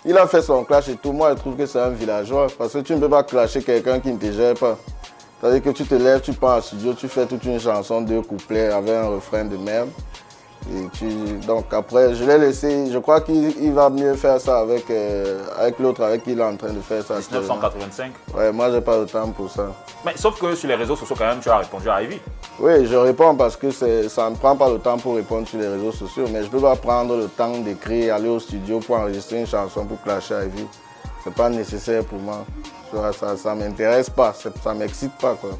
il 0.04 0.16
a 0.16 0.26
fait 0.26 0.42
son 0.42 0.64
clash 0.64 0.88
et 0.88 0.96
tout. 0.96 1.12
Moi, 1.12 1.30
je 1.30 1.34
trouve 1.34 1.56
que 1.56 1.66
c'est 1.66 1.80
un 1.80 1.90
villageois 1.90 2.48
parce 2.56 2.72
que 2.72 2.78
tu 2.78 2.94
ne 2.94 2.98
peux 2.98 3.08
pas 3.08 3.22
clasher 3.22 3.62
quelqu'un 3.62 4.00
qui 4.00 4.12
ne 4.12 4.18
te 4.18 4.32
gère 4.32 4.54
pas. 4.54 4.76
C'est-à-dire 5.40 5.62
que 5.62 5.70
tu 5.70 5.84
te 5.84 5.94
lèves, 5.94 6.20
tu 6.20 6.32
pars 6.32 6.58
en 6.58 6.60
studio, 6.60 6.94
tu 6.94 7.06
fais 7.06 7.26
toute 7.26 7.44
une 7.44 7.60
chanson, 7.60 8.00
deux 8.00 8.22
couplets 8.22 8.72
avec 8.72 8.90
un 8.90 9.08
refrain 9.08 9.44
de 9.44 9.56
merde. 9.56 9.88
Et 10.70 10.87
tu, 10.92 11.06
donc 11.46 11.72
après, 11.72 12.14
je 12.14 12.25
l'ai 12.25 12.37
laissé. 12.37 12.90
Je 12.92 12.98
crois 12.98 13.22
qu'il 13.22 13.54
il 13.58 13.72
va 13.72 13.88
mieux 13.88 14.14
faire 14.14 14.38
ça 14.38 14.58
avec, 14.58 14.90
euh, 14.90 15.42
avec 15.58 15.78
l'autre 15.78 16.02
avec 16.04 16.25
qui 16.25 16.32
il 16.32 16.40
est 16.40 16.44
en 16.44 16.56
train 16.56 16.72
de 16.72 16.80
faire 16.80 17.02
ça. 17.02 17.16
actuellement. 17.16 17.54
1985. 17.54 18.12
Ouais, 18.34 18.52
moi, 18.52 18.70
j'ai 18.70 18.82
pas 18.82 18.98
le 18.98 19.06
temps 19.06 19.30
pour 19.30 19.50
ça. 19.50 19.72
Mais 20.04 20.12
sauf 20.16 20.38
que 20.38 20.54
sur 20.54 20.68
les 20.68 20.75
réseaux 20.75 20.96
sociaux, 20.96 21.16
quand 21.18 21.26
même, 21.26 21.40
tu 21.40 21.48
as 21.48 21.56
répondu 21.56 21.88
à 21.88 22.02
Ivy. 22.02 22.20
Oui, 22.60 22.87
je 22.87 22.96
réponds 22.96 23.34
parce 23.34 23.56
que 23.56 23.70
ça 23.70 24.28
ne 24.30 24.37
prend 24.37 24.56
pas 24.56 24.68
le 24.68 24.78
temps 24.78 24.98
pour 24.98 25.14
répondre 25.14 25.48
sur 25.48 25.58
les 25.58 25.68
réseaux 25.68 25.92
sociaux, 25.92 26.26
mais 26.30 26.40
je 26.40 26.46
ne 26.46 26.50
peux 26.50 26.60
pas 26.60 26.76
prendre 26.76 27.16
le 27.16 27.28
temps 27.28 27.56
d'écrire, 27.58 28.16
aller 28.16 28.28
au 28.28 28.38
studio 28.38 28.80
pour 28.80 28.96
enregistrer 28.96 29.40
une 29.40 29.46
chanson 29.46 29.87
pour 29.87 30.02
clasher 30.02 30.34
à 30.34 30.44
Ivy. 30.44 30.66
C'est 31.25 31.34
pas 31.34 31.48
nécessaire 31.48 32.04
pour 32.04 32.18
moi. 32.18 32.44
Ça, 33.12 33.37
ça, 33.37 33.54
ne 33.54 33.60
m'intéresse 33.60 34.10
pas, 34.10 34.32
ça 34.34 34.75
ne 34.75 34.78
m'excite 34.78 35.12
pas. 35.18 35.34
Quoi. 35.34 35.50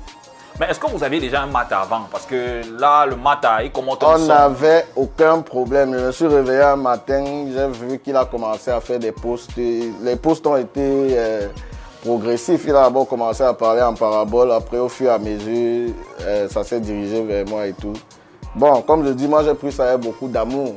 Mais 0.59 0.67
est-ce 0.67 0.81
que 0.81 0.91
vous 0.91 1.05
avez 1.05 1.21
déjà 1.21 1.43
un 1.43 1.47
mat 1.47 1.69
avant? 1.71 2.07
Parce 2.11 2.27
que 2.27 2.63
là, 2.81 3.07
le 3.07 3.15
mat, 3.15 3.41
il 3.63 3.71
commence 3.71 3.99
On 4.03 4.19
n'avait 4.19 4.87
aucun 4.97 5.41
problème. 5.41 5.97
Je 5.97 6.07
me 6.07 6.13
suis 6.13 6.27
réveillé 6.27 6.63
un 6.63 6.77
matin, 6.77 7.25
j'ai 7.53 7.69
vu 7.69 7.99
qu'il 8.01 8.17
a 8.17 8.25
commencé 8.25 8.71
à 8.71 8.81
faire 8.81 8.99
des 8.99 9.13
posts. 9.13 9.57
Les 9.57 10.17
posts 10.21 10.47
ont 10.49 10.57
été 10.57 10.81
euh, 10.81 11.49
progressifs. 12.03 12.65
Il 12.65 12.71
a 12.71 12.83
d'abord 12.83 13.07
commencé 13.07 13.45
à 13.45 13.55
parler 13.55 13.83
en 13.83 13.95
parabole. 13.95 14.51
Après, 14.51 14.79
au 14.79 14.89
fur 14.89 15.11
et 15.11 15.15
à 15.15 15.19
mesure, 15.19 15.93
euh, 16.23 16.49
ça 16.49 16.65
s'est 16.65 16.81
dirigé 16.81 17.23
vers 17.23 17.47
moi 17.47 17.67
et 17.67 17.73
tout. 17.73 17.95
Bon, 18.57 18.83
comme 18.83 19.07
je 19.07 19.13
dis, 19.13 19.29
moi 19.29 19.45
j'ai 19.45 19.55
pris 19.55 19.71
ça 19.71 19.91
avec 19.91 20.01
beaucoup 20.01 20.27
d'amour. 20.27 20.75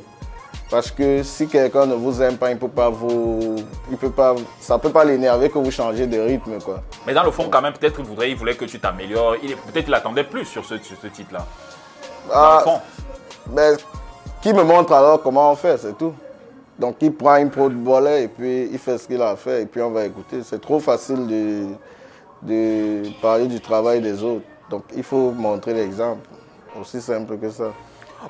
Parce 0.72 0.90
que 0.90 1.22
si 1.22 1.46
quelqu'un 1.48 1.84
ne 1.84 1.92
vous 1.94 2.22
aime 2.22 2.38
pas, 2.38 2.50
il 2.50 2.58
peut 2.58 2.66
pas 2.66 2.88
vous, 2.88 3.56
il 3.90 3.96
peut 3.98 4.08
pas, 4.10 4.34
ça 4.58 4.78
peut 4.78 4.88
pas 4.88 5.04
l'énerver 5.04 5.50
que 5.50 5.58
vous 5.58 5.70
changez 5.70 6.06
de 6.06 6.18
rythme, 6.18 6.58
quoi. 6.64 6.80
Mais 7.06 7.12
dans 7.12 7.24
le 7.24 7.30
fond, 7.30 7.50
quand 7.50 7.60
même, 7.60 7.74
peut-être 7.74 7.96
qu'il 7.96 8.06
voudrait, 8.06 8.30
il 8.30 8.36
voulait 8.36 8.54
que 8.54 8.64
tu 8.64 8.80
t'améliores. 8.80 9.36
Il 9.42 9.54
Peut-être 9.54 9.84
qu'il 9.84 9.92
attendait 9.92 10.24
plus 10.24 10.46
sur 10.46 10.64
ce, 10.64 10.78
sur 10.78 10.96
ce 10.96 11.08
titre-là. 11.08 11.44
Dans 12.26 12.34
Ah, 12.34 12.62
le 12.64 12.70
fond. 12.70 12.80
Ben, 13.48 13.76
qui 14.40 14.54
me 14.54 14.62
montre 14.62 14.94
alors 14.94 15.22
comment 15.22 15.52
on 15.52 15.56
fait, 15.56 15.76
c'est 15.76 15.92
tout. 15.98 16.14
Donc 16.78 16.96
il 17.02 17.12
prend 17.12 17.36
une 17.36 17.50
pro 17.50 17.68
de 17.68 17.74
volet 17.74 18.24
et 18.24 18.28
puis 18.28 18.70
il 18.72 18.78
fait 18.78 18.96
ce 18.96 19.06
qu'il 19.06 19.20
a 19.20 19.28
à 19.28 19.36
faire 19.36 19.58
et 19.58 19.66
puis 19.66 19.82
on 19.82 19.90
va 19.90 20.06
écouter. 20.06 20.38
C'est 20.42 20.60
trop 20.62 20.80
facile 20.80 21.26
de, 21.26 21.66
de 22.40 23.02
parler 23.20 23.46
du 23.46 23.60
travail 23.60 24.00
des 24.00 24.22
autres. 24.22 24.46
Donc 24.70 24.84
il 24.96 25.02
faut 25.02 25.32
montrer 25.32 25.74
l'exemple. 25.74 26.26
Aussi 26.80 27.02
simple 27.02 27.36
que 27.36 27.50
ça. 27.50 27.72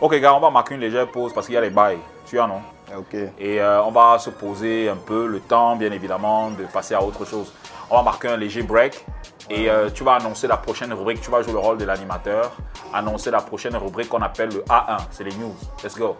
Ok, 0.01 0.17
gars, 0.17 0.35
on 0.35 0.41
va 0.41 0.51
marquer 0.51 0.75
une 0.75 0.81
légère 0.81 1.09
pause 1.09 1.33
parce 1.33 1.47
qu'il 1.47 1.55
y 1.55 1.59
a 1.59 1.61
les 1.61 1.71
bails. 1.71 1.99
Tu 2.33 2.41
as, 2.41 2.47
non 2.47 2.63
Ok. 2.97 3.15
Et 3.39 3.61
euh, 3.61 3.83
on 3.83 3.91
va 3.91 4.19
se 4.19 4.31
poser 4.31 4.89
un 4.89 4.97
peu 4.97 5.27
le 5.27 5.39
temps, 5.39 5.77
bien 5.77 5.93
évidemment, 5.93 6.51
de 6.51 6.65
passer 6.65 6.95
à 6.95 7.03
autre 7.03 7.27
chose. 7.27 7.53
On 7.91 7.97
va 7.97 8.03
marquer 8.03 8.29
un 8.29 8.39
léger 8.39 8.63
break 8.63 9.05
et 9.51 9.69
euh, 9.69 9.91
tu 9.91 10.03
vas 10.03 10.15
annoncer 10.15 10.47
la 10.47 10.57
prochaine 10.57 10.95
rubrique. 10.95 11.21
Tu 11.21 11.31
vas 11.31 11.43
jouer 11.43 11.53
le 11.53 11.59
rôle 11.59 11.77
de 11.77 11.85
l'animateur, 11.85 12.57
annoncer 12.95 13.31
la 13.31 13.43
prochaine 13.43 13.77
rubrique 13.77 14.09
qu'on 14.09 14.23
appelle 14.23 14.49
le 14.49 14.61
A1. 14.63 14.97
C'est 15.11 15.25
les 15.25 15.35
news. 15.35 15.55
Let's 15.85 15.99
go. 15.99 16.17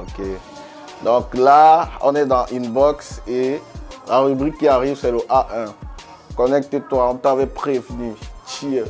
Ok. 0.00 0.24
Donc 1.04 1.34
là, 1.34 1.88
on 2.00 2.14
est 2.14 2.26
dans 2.26 2.46
Inbox 2.52 3.20
et 3.26 3.60
la 4.08 4.20
rubrique 4.20 4.58
qui 4.58 4.68
arrive, 4.68 4.96
c'est 4.96 5.10
le 5.10 5.18
A1. 5.18 5.72
Connecte-toi, 6.36 7.10
on 7.10 7.16
t'avait 7.16 7.46
prévenu. 7.46 8.12
Cheers. 8.46 8.84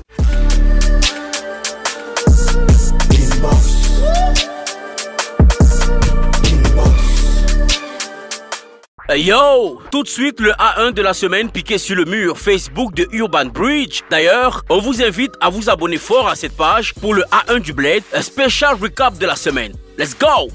Yo 9.11 9.82
Tout 9.90 10.02
de 10.02 10.08
suite 10.08 10.40
le 10.40 10.52
A1 10.52 10.92
de 10.92 11.02
la 11.02 11.12
semaine 11.12 11.50
piqué 11.50 11.76
sur 11.76 11.94
le 11.94 12.06
mur 12.06 12.38
Facebook 12.38 12.94
de 12.94 13.06
Urban 13.12 13.46
Bridge. 13.46 14.00
D'ailleurs, 14.11 14.64
on 14.70 14.78
vous 14.78 15.02
invite 15.02 15.32
à 15.42 15.50
vous 15.50 15.68
abonner 15.68 15.99
fort 15.99 16.26
à 16.26 16.34
cette 16.34 16.56
page 16.56 16.94
pour 16.94 17.12
le 17.12 17.23
A1 17.25 17.61
du 17.61 17.75
Blade, 17.75 18.02
un 18.14 18.23
special 18.23 18.76
recap 18.80 19.18
de 19.18 19.26
la 19.26 19.37
semaine. 19.37 19.75
Let's 19.99 20.16
go 20.18 20.49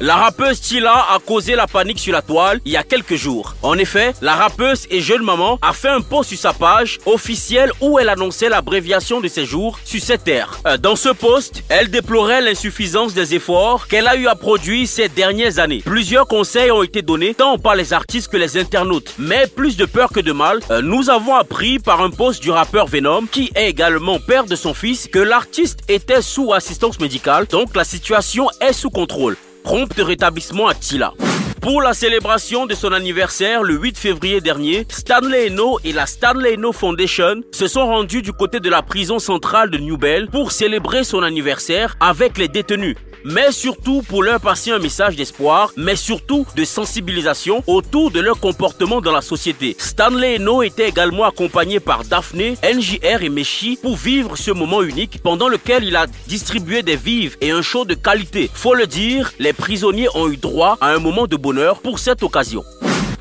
la 0.00 0.16
rappeuse 0.16 0.60
Tila 0.60 1.06
a 1.10 1.18
causé 1.18 1.56
la 1.56 1.66
panique 1.66 1.98
sur 1.98 2.12
la 2.12 2.22
toile 2.22 2.60
il 2.64 2.72
y 2.72 2.76
a 2.76 2.82
quelques 2.82 3.16
jours. 3.16 3.54
En 3.62 3.76
effet, 3.78 4.14
la 4.22 4.34
rappeuse 4.34 4.86
et 4.90 5.00
jeune 5.00 5.22
maman 5.22 5.58
a 5.62 5.72
fait 5.72 5.88
un 5.88 6.00
post 6.00 6.30
sur 6.30 6.38
sa 6.38 6.52
page 6.52 6.98
officielle 7.06 7.72
où 7.80 7.98
elle 7.98 8.08
annonçait 8.08 8.48
l'abréviation 8.48 9.20
de 9.20 9.28
ses 9.28 9.44
jours 9.44 9.78
sur 9.84 10.00
cette 10.00 10.24
terre. 10.24 10.58
Euh, 10.66 10.76
Dans 10.76 10.96
ce 10.96 11.08
post, 11.08 11.64
elle 11.68 11.90
déplorait 11.90 12.40
l'insuffisance 12.40 13.14
des 13.14 13.34
efforts 13.34 13.88
qu'elle 13.88 14.06
a 14.06 14.16
eu 14.16 14.28
à 14.28 14.34
produire 14.34 14.86
ces 14.86 15.08
dernières 15.08 15.58
années. 15.58 15.82
Plusieurs 15.84 16.28
conseils 16.28 16.70
ont 16.70 16.82
été 16.82 17.02
donnés 17.02 17.34
tant 17.34 17.58
par 17.58 17.74
les 17.74 17.92
artistes 17.92 18.28
que 18.28 18.36
les 18.36 18.56
internautes. 18.56 19.14
Mais 19.18 19.46
plus 19.46 19.76
de 19.76 19.84
peur 19.84 20.10
que 20.10 20.20
de 20.20 20.32
mal, 20.32 20.60
euh, 20.70 20.80
nous 20.80 21.10
avons 21.10 21.34
appris 21.34 21.78
par 21.78 22.02
un 22.02 22.10
post 22.10 22.42
du 22.42 22.50
rappeur 22.50 22.86
Venom, 22.86 23.26
qui 23.26 23.50
est 23.54 23.68
également 23.68 24.18
père 24.20 24.44
de 24.44 24.56
son 24.56 24.74
fils, 24.74 25.08
que 25.08 25.18
l'artiste 25.18 25.80
était 25.88 26.22
sous 26.22 26.52
assistance 26.52 27.00
médicale, 27.00 27.46
donc 27.46 27.74
la 27.74 27.84
situation 27.84 28.48
est 28.60 28.72
sous 28.72 28.90
contrôle. 28.90 29.36
Prompt 29.68 29.92
rétablissement 29.98 30.66
à 30.66 30.72
Tila. 30.72 31.12
Pour 31.60 31.82
la 31.82 31.92
célébration 31.92 32.66
de 32.66 32.74
son 32.74 32.92
anniversaire 32.92 33.62
le 33.62 33.74
8 33.74 33.98
février 33.98 34.40
dernier, 34.40 34.86
Stanley 34.88 35.48
Eno 35.48 35.78
et 35.82 35.92
la 35.92 36.06
Stanley 36.06 36.54
Eno 36.54 36.72
Foundation 36.72 37.42
se 37.52 37.66
sont 37.66 37.86
rendus 37.86 38.22
du 38.22 38.32
côté 38.32 38.60
de 38.60 38.70
la 38.70 38.82
prison 38.82 39.18
centrale 39.18 39.70
de 39.70 39.78
New 39.78 39.96
Bell 39.96 40.28
pour 40.28 40.52
célébrer 40.52 41.02
son 41.04 41.22
anniversaire 41.22 41.96
avec 42.00 42.38
les 42.38 42.48
détenus 42.48 42.96
mais 43.24 43.52
surtout 43.52 44.02
pour 44.02 44.22
leur 44.22 44.40
passer 44.40 44.70
un 44.70 44.78
message 44.78 45.16
d'espoir, 45.16 45.72
mais 45.76 45.96
surtout 45.96 46.46
de 46.56 46.64
sensibilisation 46.64 47.62
autour 47.66 48.10
de 48.10 48.20
leur 48.20 48.40
comportement 48.40 49.00
dans 49.00 49.12
la 49.12 49.20
société. 49.20 49.76
Stanley 49.78 50.36
Eno 50.36 50.62
était 50.62 50.88
également 50.88 51.24
accompagné 51.24 51.80
par 51.80 52.04
Daphné, 52.04 52.56
NJR 52.62 53.22
et 53.22 53.28
Meshi 53.28 53.78
pour 53.80 53.96
vivre 53.96 54.36
ce 54.36 54.50
moment 54.50 54.82
unique 54.82 55.20
pendant 55.22 55.48
lequel 55.48 55.84
il 55.84 55.96
a 55.96 56.06
distribué 56.26 56.82
des 56.82 56.96
vives 56.96 57.36
et 57.40 57.50
un 57.50 57.62
show 57.62 57.84
de 57.84 57.94
qualité. 57.94 58.50
Faut 58.52 58.74
le 58.74 58.86
dire, 58.86 59.32
les 59.38 59.52
prisonniers 59.52 60.08
ont 60.14 60.30
eu 60.30 60.36
droit 60.36 60.78
à 60.80 60.88
un 60.88 60.98
moment 60.98 61.26
de 61.26 61.36
pour 61.82 61.98
cette 61.98 62.22
occasion. 62.22 62.62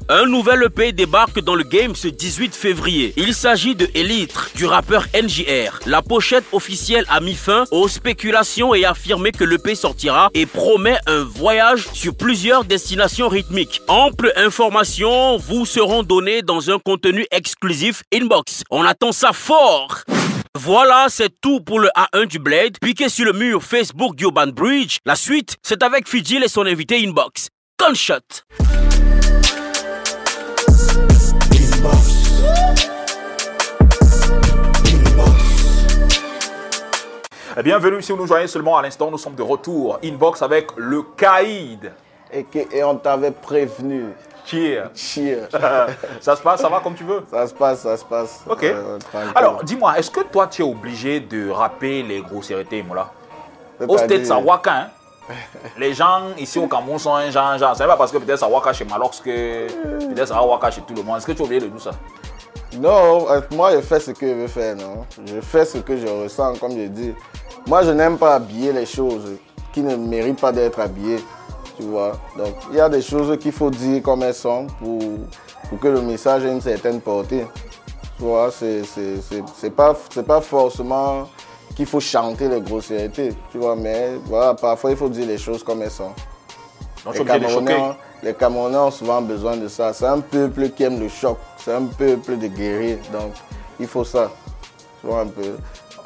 Un 0.09 0.25
nouvel 0.25 0.63
EP 0.63 0.91
débarque 0.91 1.41
dans 1.41 1.55
le 1.55 1.63
game 1.63 1.95
ce 1.95 2.09
18 2.09 2.55
février. 2.55 3.13
Il 3.15 3.33
s'agit 3.33 3.73
de 3.75 3.87
Elitre 3.93 4.49
du 4.55 4.65
rappeur 4.65 5.05
NJR. 5.13 5.79
La 5.85 6.01
pochette 6.01 6.43
officielle 6.51 7.05
a 7.09 7.21
mis 7.21 7.35
fin 7.35 7.65
aux 7.71 7.87
spéculations 7.87 8.73
et 8.73 8.85
affirmé 8.85 9.31
que 9.31 9.43
l'EP 9.43 9.75
sortira 9.75 10.29
et 10.33 10.45
promet 10.45 10.97
un 11.07 11.23
voyage 11.23 11.87
sur 11.93 12.15
plusieurs 12.15 12.65
destinations 12.65 13.29
rythmiques. 13.29 13.81
Ample 13.87 14.33
information 14.35 15.37
vous 15.37 15.65
seront 15.65 16.03
données 16.03 16.41
dans 16.41 16.69
un 16.69 16.79
contenu 16.79 17.25
exclusif 17.31 18.03
inbox. 18.13 18.63
On 18.71 18.83
attend 18.83 19.13
ça 19.13 19.31
fort. 19.31 20.03
Voilà, 20.55 21.07
c'est 21.09 21.33
tout 21.41 21.61
pour 21.61 21.79
le 21.79 21.89
A1 21.95 22.27
du 22.27 22.39
Blade. 22.39 22.77
Piqué 22.81 23.07
sur 23.09 23.25
le 23.25 23.33
mur 23.33 23.63
Facebook 23.63 24.15
d'Urban 24.15 24.47
Bridge. 24.47 24.97
La 25.05 25.15
suite, 25.15 25.55
c'est 25.63 25.83
avec 25.83 26.09
Fidjil 26.09 26.43
et 26.43 26.49
son 26.49 26.65
invité 26.65 26.97
Inbox. 27.05 27.49
Gunshot. 27.79 28.43
Eh, 37.59 37.63
Bienvenue 37.63 38.01
si 38.01 38.11
vous 38.11 38.17
nous 38.17 38.27
joignez 38.27 38.47
seulement 38.47 38.77
à 38.77 38.81
l'instant, 38.81 39.09
nous 39.09 39.17
sommes 39.17 39.35
de 39.35 39.41
retour. 39.41 39.99
Inbox 40.03 40.41
avec 40.41 40.67
le 40.75 41.01
Caïd. 41.15 41.91
Et, 42.31 42.43
que- 42.43 42.73
et 42.75 42.83
on 42.83 42.95
t'avait 42.97 43.31
prévenu. 43.31 44.07
Cheer. 44.45 44.89
Cheer. 44.95 45.47
ça 46.21 46.35
se 46.35 46.41
passe, 46.41 46.61
ça 46.61 46.69
va 46.69 46.79
comme 46.81 46.93
tu 46.95 47.03
veux? 47.03 47.23
Ça 47.31 47.47
se 47.47 47.53
passe, 47.53 47.81
ça 47.81 47.97
se 47.97 48.05
passe. 48.05 48.41
Ok. 48.47 48.63
Euh. 48.63 48.99
Alors, 49.35 49.63
dis-moi, 49.63 49.97
est-ce 49.97 50.11
que 50.11 50.21
toi, 50.21 50.47
tu 50.47 50.61
es 50.61 50.65
obligé 50.65 51.19
de 51.19 51.49
rapper 51.49 52.03
les 52.03 52.21
grossièretés, 52.21 52.83
Moula 52.83 53.11
Au 53.87 53.97
stade 53.97 54.25
Sawaka, 54.25 54.71
hein? 54.73 54.87
Les 55.77 55.93
gens 55.93 56.21
ici 56.37 56.59
au 56.59 56.67
Cameroun 56.67 56.99
sont 56.99 57.13
un 57.13 57.29
genre, 57.29 57.57
genre. 57.57 57.75
C'est 57.75 57.85
pas 57.85 57.97
parce 57.97 58.11
que 58.11 58.17
peut-être 58.17 58.39
ça 58.39 58.47
waka 58.47 58.73
chez 58.73 58.85
Malox 58.85 59.19
que 59.19 59.67
peut-être 60.13 60.27
ça 60.27 60.41
waka 60.43 60.71
chez 60.71 60.81
tout 60.81 60.93
le 60.93 61.03
monde. 61.03 61.17
Est-ce 61.17 61.25
que 61.25 61.31
tu 61.33 61.41
es 61.41 61.45
obligé 61.45 61.61
de 61.61 61.67
tout 61.67 61.79
ça? 61.79 61.91
Non, 62.77 63.29
euh, 63.29 63.41
moi 63.51 63.71
je 63.73 63.81
fais 63.81 63.99
ce 63.99 64.11
que 64.11 64.27
je 64.27 64.33
veux 64.33 64.47
faire, 64.47 64.75
non. 64.75 65.05
Je 65.25 65.39
fais 65.41 65.65
ce 65.65 65.77
que 65.79 65.97
je 65.97 66.07
ressens, 66.07 66.55
comme 66.55 66.71
je 66.71 66.87
dis. 66.87 67.13
Moi 67.65 67.83
je 67.83 67.91
n'aime 67.91 68.17
pas 68.17 68.35
habiller 68.35 68.73
les 68.73 68.85
choses 68.85 69.37
qui 69.73 69.81
ne 69.81 69.95
méritent 69.95 70.41
pas 70.41 70.51
d'être 70.51 70.79
habillées, 70.79 71.23
tu 71.77 71.83
vois. 71.83 72.13
Donc 72.37 72.55
il 72.71 72.77
y 72.77 72.81
a 72.81 72.89
des 72.89 73.01
choses 73.01 73.37
qu'il 73.39 73.51
faut 73.51 73.69
dire 73.69 74.01
comme 74.03 74.23
elles 74.23 74.33
sont 74.33 74.67
pour, 74.79 74.99
pour 75.69 75.79
que 75.79 75.87
le 75.87 76.01
message 76.01 76.45
ait 76.45 76.51
une 76.51 76.61
certaine 76.61 77.01
portée. 77.01 77.45
Tu 78.17 78.23
vois, 78.23 78.49
c'est 78.51 79.69
pas, 79.75 79.95
pas 80.25 80.41
forcément 80.41 81.27
qu'il 81.77 81.85
faut 81.85 81.99
chanter 81.99 82.49
les 82.49 82.59
grossièretés, 82.59 83.33
tu 83.51 83.59
vois, 83.59 83.75
mais 83.75 84.13
voilà, 84.25 84.55
parfois 84.55 84.89
il 84.89 84.97
faut 84.97 85.07
dire 85.09 85.27
les 85.27 85.37
choses 85.37 85.63
comme 85.63 85.83
elles 85.83 85.91
sont. 85.91 86.11
Donc, 87.05 87.13
Les 87.19 87.23
Camerounais, 87.23 87.83
les 88.23 88.33
Camerounais 88.33 88.77
ont 88.77 88.89
souvent 88.91 89.21
besoin 89.21 89.55
de 89.55 89.67
ça. 89.67 89.93
C'est 89.93 90.07
un 90.07 90.19
peuple 90.19 90.69
qui 90.71 90.83
aime 90.83 90.99
le 90.99 91.07
choc. 91.07 91.37
C'est 91.57 91.73
un 91.73 91.85
peuple 91.85 92.37
de 92.39 92.47
guerriers. 92.47 92.99
Donc, 93.13 93.31
il 93.79 93.85
faut 93.87 94.03
ça. 94.03 94.31
Tu 94.99 95.07
vois 95.07 95.21
un 95.21 95.27
peu. 95.27 95.55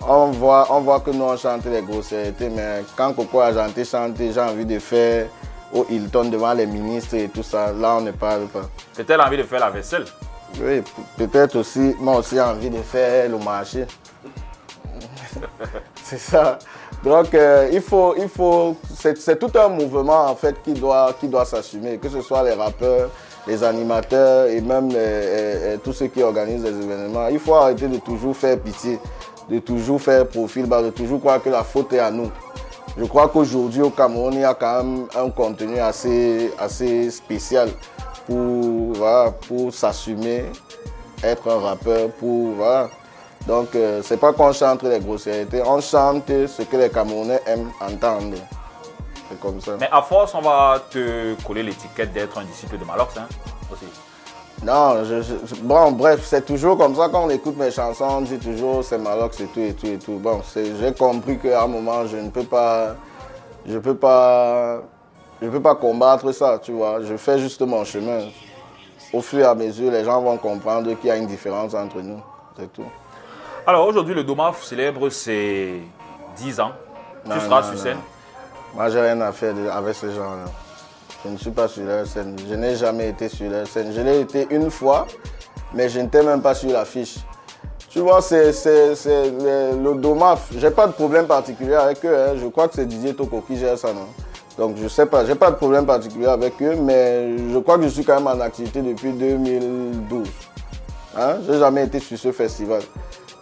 On 0.08 0.28
voit, 0.32 0.67
on 0.69 0.82
voit 0.82 1.00
que 1.00 1.12
nous, 1.12 1.24
on 1.24 1.38
chante 1.38 1.65
les 1.65 1.82
grossièretés, 1.82 2.50
mais 2.50 2.84
quand 2.98 3.13
Coco 3.13 3.39
a 3.39 3.54
chanté, 3.54 3.86
chanté, 3.86 4.32
j'ai 4.34 4.41
envie 4.41 4.65
de 4.65 4.78
faire 4.78 5.28
au 5.74 5.86
Hilton 5.89 6.26
devant 6.26 6.54
les 6.54 6.65
ministres 6.65 7.15
et 7.15 7.30
tout 7.30 7.43
ça, 7.43 7.72
là, 7.72 7.96
on 7.96 8.02
ne 8.02 8.12
parle 8.12 8.48
pas. 8.48 8.69
Peut-être 8.96 9.26
envie 9.26 9.38
de 9.38 9.43
faire 9.43 9.62
la 9.62 9.69
vaisselle. 9.69 10.06
Oui, 10.62 10.82
pe- 10.82 11.26
peut-être 11.28 11.56
aussi, 11.56 11.96
moi 12.00 12.17
aussi, 12.17 12.36
j'ai 12.36 12.41
envie 12.41 12.69
de 12.69 12.82
faire 12.82 13.30
le 13.30 13.38
marché. 13.38 13.86
c'est 16.04 16.20
ça. 16.20 16.60
Donc, 17.04 17.34
euh, 17.34 17.70
il 17.72 17.82
faut, 17.82 18.15
il 18.17 18.28
faut, 18.28 18.76
c'est 18.94 19.39
tout 19.39 19.52
un 19.58 19.70
mouvement 19.70 20.28
en 20.28 20.36
fait 20.36 20.56
qui 20.63 20.74
doit, 20.74 21.13
qui 21.20 21.28
doit 21.28 21.46
s'assumer, 21.46 21.98
que 21.98 22.10
ce 22.10 22.22
soit 22.22 22.44
les 22.44 22.54
rappeurs, 22.54 23.10
les 23.48 23.63
animateurs 23.63 24.48
et 24.48 24.62
même 24.62 24.91
tous 25.84 25.94
ceux 25.94 26.08
qui 26.08 26.22
organisent 26.22 26.63
les 26.63 26.70
événements. 26.70 27.28
Il 27.30 27.39
faut 27.39 27.56
arrêter 27.56 27.88
de 27.88 27.98
toujours 27.98 28.36
faire 28.36 28.60
pitié, 28.60 29.00
de 29.50 29.60
toujours 29.60 30.02
faire 30.02 30.28
profil 30.28 30.67
de 30.67 30.89
toujours 30.91 31.20
croire 31.20 31.41
que 31.41 31.50
la 31.50 31.63
faute 31.63 31.91
est 31.94 32.00
à 32.00 32.12
nous. 32.12 32.32
Je 32.98 33.06
crois 33.06 33.30
qu'aujourd'hui 33.30 33.82
au 33.82 33.89
Cameroun, 33.89 34.34
il 34.34 34.41
y 34.41 34.44
a 34.44 34.54
quand 34.54 34.84
même 34.84 35.08
un 35.15 35.30
contenu 35.30 35.80
assez, 35.80 36.52
assez 36.60 37.10
spécial 37.10 37.70
pour, 38.28 38.94
pour 39.48 39.74
s'assumer, 39.74 40.46
être 41.24 41.50
un 41.50 41.60
rappeur, 41.60 42.10
pour. 42.12 42.63
Donc 43.47 43.75
euh, 43.75 44.01
c'est 44.04 44.17
pas 44.17 44.34
qu'on 44.34 44.54
chante 44.54 44.84
les 44.84 44.99
grossièretés, 44.99 45.62
on 45.65 45.82
chante 45.82 46.27
ce 46.27 46.62
que 46.62 46.77
les 46.77 46.89
Camerounais 46.89 47.41
aiment 47.47 47.71
entendre. 47.82 48.38
C'est 49.30 49.39
comme 49.39 49.60
ça. 49.62 49.71
Mais 49.80 49.89
à 49.91 50.01
force, 50.01 50.34
on 50.36 50.41
va 50.41 50.80
te 50.89 51.34
coller 51.45 51.63
l'étiquette 51.63 52.13
d'être 52.13 52.38
un 52.38 52.43
disciple 52.43 52.77
de 52.77 52.86
Malox. 52.86 53.17
Hein, 53.17 53.27
aussi. 53.71 53.86
Non, 54.63 55.04
je, 55.06 55.21
je- 55.23 55.56
bon, 55.62 55.91
bref, 55.93 56.21
c'est 56.23 56.45
toujours 56.45 56.77
comme 56.77 56.95
ça 56.95 57.10
quand 57.12 57.23
on 57.25 57.30
écoute 57.32 57.58
mes 57.58 57.71
chansons, 57.71 58.06
on 58.08 58.21
dit 58.21 58.38
toujours 58.38 58.84
c'est 58.84 58.99
Malox 58.99 59.39
et 59.39 59.47
tout 59.47 59.60
et 59.60 59.73
tout 59.73 59.88
et 59.88 59.97
tout. 59.97 60.19
Bon, 60.21 60.41
j'ai 60.54 60.93
compris 60.93 61.39
qu'à 61.39 61.63
un 61.63 61.67
moment, 61.67 62.06
je 62.06 62.17
ne 62.17 62.30
peux 62.30 62.43
pas, 62.43 62.95
je 63.65 63.80
peux 63.80 63.95
pas, 63.95 64.82
je 65.41 65.47
peux 65.47 65.62
pas 65.62 65.73
combattre 65.73 66.32
ça, 66.32 66.60
tu 66.62 66.73
vois. 66.73 67.01
Je 67.01 67.17
fais 67.17 67.39
juste 67.39 67.62
mon 67.62 67.84
chemin. 67.84 68.19
Au 69.13 69.21
fur 69.21 69.39
et 69.39 69.45
à 69.45 69.56
mesure, 69.56 69.91
les 69.91 70.04
gens 70.04 70.21
vont 70.21 70.38
comprendre 70.38 70.93
qu'il 70.99 71.08
y 71.08 71.12
a 71.12 71.15
une 71.17 71.25
différence 71.27 71.73
entre 71.73 71.99
nous, 72.01 72.19
c'est 72.58 72.71
tout. 72.71 72.86
Alors 73.67 73.88
aujourd'hui, 73.88 74.13
le 74.15 74.24
Domaf 74.24 74.63
célèbre 74.63 75.10
ses 75.10 75.82
10 76.38 76.60
ans. 76.60 76.71
Non, 77.26 77.36
tu 77.36 77.41
seras 77.41 77.62
non, 77.62 77.67
sur 77.67 77.76
non. 77.76 77.82
scène. 77.84 77.97
Moi, 78.74 78.89
j'ai 78.89 79.02
rien 79.02 79.21
à 79.21 79.32
faire 79.32 79.54
avec 79.74 79.95
ces 79.95 80.12
gens-là. 80.12 80.45
Je 81.24 81.30
ne 81.30 81.38
suis 81.38 81.52
pas 81.52 81.67
sur 81.67 81.84
leur 81.84 82.08
scène. 82.08 82.36
Je 82.50 82.56
n'ai 82.56 82.76
jamais 82.76 83.10
été 83.10 83.30
sur 83.30 83.50
leur 83.50 83.67
scène. 83.67 83.91
Je 83.95 84.02
l'ai 84.02 84.21
été 84.21 84.47
une 84.50 84.71
fois, 84.71 85.06
mais 85.74 85.88
je 85.89 86.00
n'étais 86.00 86.24
même 86.24 86.41
pas 86.41 86.56
sur 86.56 86.71
l'affiche. 86.71 87.17
Tu 87.89 88.00
vois, 88.00 88.21
c'est 88.21 88.52
le, 88.65 89.84
le 89.84 89.93
DOMAF. 90.02 90.47
Je 90.58 90.65
n'ai 90.65 90.71
pas 90.74 90.88
de 90.88 90.93
problème 90.93 91.28
particulier 91.28 91.76
avec 91.76 92.04
eux. 92.06 92.15
hein. 92.17 92.34
Je 92.41 92.47
crois 92.47 92.67
que 92.69 92.76
c'est 92.76 92.86
Didier 92.88 93.13
Toko 93.13 93.41
qui 93.41 93.58
gère 93.58 93.78
ça, 93.78 93.89
non 93.93 94.08
Donc, 94.58 94.78
je 94.82 94.88
sais 94.88 95.06
pas. 95.06 95.24
Je 95.26 95.32
n'ai 95.34 95.38
pas 95.38 95.52
de 95.52 95.58
problème 95.58 95.86
particulier 95.86 96.28
avec 96.28 96.54
eux, 96.62 96.76
mais 96.76 97.38
je 97.52 97.58
crois 97.60 97.78
que 97.78 97.84
je 97.84 97.89
suis 97.89 98.04
quand 98.06 98.15
même 98.15 98.28
en 98.28 98.39
activité 98.41 98.82
depuis 98.82 99.12
2012. 99.12 100.28
Hein? 101.17 101.36
Je 101.45 101.52
n'ai 101.52 101.60
jamais 101.60 101.84
été 101.84 102.00
sur 102.00 102.17
ce 102.17 102.32
festival. 102.32 102.82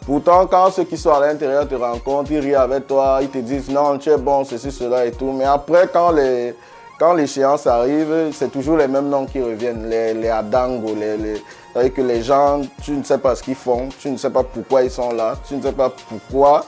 Pourtant, 0.10 0.48
quand 0.48 0.72
ceux 0.72 0.86
qui 0.86 0.98
sont 0.98 1.12
à 1.12 1.20
l'intérieur 1.20 1.68
te 1.68 1.76
rencontrent, 1.76 2.32
ils 2.32 2.40
rient 2.40 2.56
avec 2.56 2.88
toi, 2.88 3.20
ils 3.22 3.30
te 3.30 3.38
disent 3.38 3.70
non, 3.70 3.96
tu 4.00 4.10
es 4.10 4.18
bon, 4.18 4.44
ceci, 4.44 4.72
cela 4.72 5.06
et 5.06 5.12
tout. 5.12 5.32
Mais 5.32 5.44
après, 5.44 5.88
quand 5.94 6.10
les 6.10 6.56
quand 7.00 7.14
l'échéance 7.14 7.68
arrive, 7.68 8.32
c'est 8.34 8.52
toujours 8.52 8.76
les 8.78 8.88
mêmes 8.88 9.08
noms 9.08 9.28
qui 9.28 9.40
reviennent, 9.40 9.88
les, 9.88 10.16
les 10.16 10.30
Adango, 10.30 10.96
les, 10.96 11.16
les... 11.16 11.36
C'est-à-dire 11.72 11.94
que 11.94 12.02
les 12.02 12.24
gens, 12.24 12.60
tu 12.84 12.94
ne 12.94 13.04
sais 13.04 13.20
pas 13.20 13.36
ce 13.36 13.44
qu'ils 13.44 13.54
font, 13.54 13.88
tu 14.00 14.10
ne 14.10 14.18
sais 14.18 14.32
pas 14.32 14.42
pourquoi 14.42 14.82
ils 14.82 14.90
sont 14.90 15.12
là, 15.12 15.36
tu 15.48 15.54
ne 15.56 15.62
sais 15.62 15.74
pas 15.74 15.92
pourquoi 16.10 16.66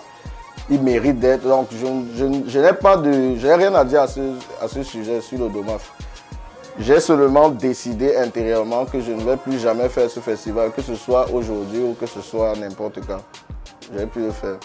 ils 0.69 0.79
méritent 0.79 1.19
d'être. 1.19 1.41
Donc, 1.47 1.67
je, 1.71 1.87
je- 2.47 2.59
n'ai 2.59 2.73
pas 2.73 2.95
de, 2.95 3.35
rien 3.57 3.73
à 3.73 3.83
dire 3.83 4.03
à 4.03 4.07
ce, 4.07 4.19
à 4.61 4.67
ce 4.67 4.83
sujet 4.83 5.19
sur 5.19 5.39
le 5.39 5.49
DOMAF. 5.49 5.91
J'ai 6.79 6.99
seulement 6.99 7.49
décidé 7.49 8.15
intérieurement 8.15 8.85
que 8.85 9.01
je 9.01 9.11
ne 9.11 9.21
vais 9.23 9.37
plus 9.37 9.59
jamais 9.59 9.89
faire 9.89 10.09
ce 10.09 10.19
festival, 10.19 10.71
que 10.71 10.81
ce 10.81 10.95
soit 10.95 11.29
aujourd'hui 11.31 11.79
ou 11.81 11.93
que 11.99 12.05
ce 12.07 12.21
soit 12.21 12.55
n'importe 12.55 12.99
quand. 13.05 13.21
Je 13.91 13.99
vais 13.99 14.05
plus 14.07 14.25
le 14.25 14.31
faire. 14.31 14.57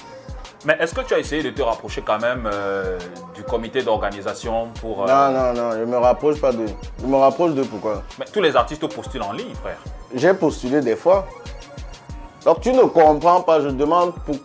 Mais 0.64 0.76
est-ce 0.80 0.94
que 0.94 1.00
tu 1.02 1.14
as 1.14 1.18
essayé 1.18 1.42
de 1.42 1.50
te 1.50 1.62
rapprocher 1.62 2.02
quand 2.02 2.18
même 2.20 2.48
euh, 2.52 2.98
du 3.34 3.42
comité 3.42 3.82
d'organisation 3.82 4.68
pour... 4.80 5.04
euh, 5.04 5.06
Non, 5.06 5.30
non, 5.30 5.52
non, 5.52 5.72
je 5.78 5.84
me 5.84 5.96
rapproche 5.98 6.40
pas 6.40 6.52
d'eux. 6.52 6.66
Je 7.00 7.06
me 7.06 7.16
rapproche 7.16 7.52
d'eux 7.52 7.64
pourquoi? 7.64 8.02
Mais 8.18 8.24
tous 8.32 8.40
les 8.40 8.56
artistes 8.56 8.86
postulent 8.92 9.22
en 9.22 9.32
ligne, 9.32 9.54
frère. 9.62 9.78
J'ai 10.14 10.32
postulé 10.34 10.80
des 10.80 10.96
fois. 10.96 11.26
Donc 12.44 12.60
tu 12.60 12.72
ne 12.72 12.82
comprends 12.82 13.40
pas, 13.42 13.60
je 13.60 13.68
demande 13.68 14.14
pour- 14.24 14.36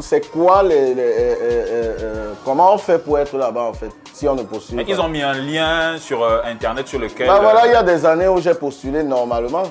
c'est 0.00 0.30
quoi 0.30 0.62
les, 0.62 0.94
les- 0.94 1.02
euh, 1.02 1.34
euh, 1.40 1.96
euh, 2.00 2.32
comment 2.44 2.74
on 2.74 2.78
fait 2.78 2.98
pour 2.98 3.18
être 3.18 3.36
là-bas 3.36 3.62
en 3.62 3.72
fait 3.72 3.90
si 4.12 4.28
on 4.28 4.34
ne 4.34 4.42
postule 4.42 4.76
Mais 4.76 4.84
ils 4.86 5.00
ont 5.00 5.08
mis 5.08 5.22
un 5.22 5.34
lien 5.34 5.96
sur 5.98 6.22
euh, 6.22 6.40
Internet 6.44 6.86
sur 6.88 6.98
lequel... 6.98 7.26
Ben 7.28 7.40
voilà, 7.40 7.66
il 7.66 7.72
y 7.72 7.76
a 7.76 7.82
des 7.82 8.04
années 8.04 8.28
où 8.28 8.40
j'ai 8.40 8.54
postulé 8.54 9.02
normalement. 9.02 9.62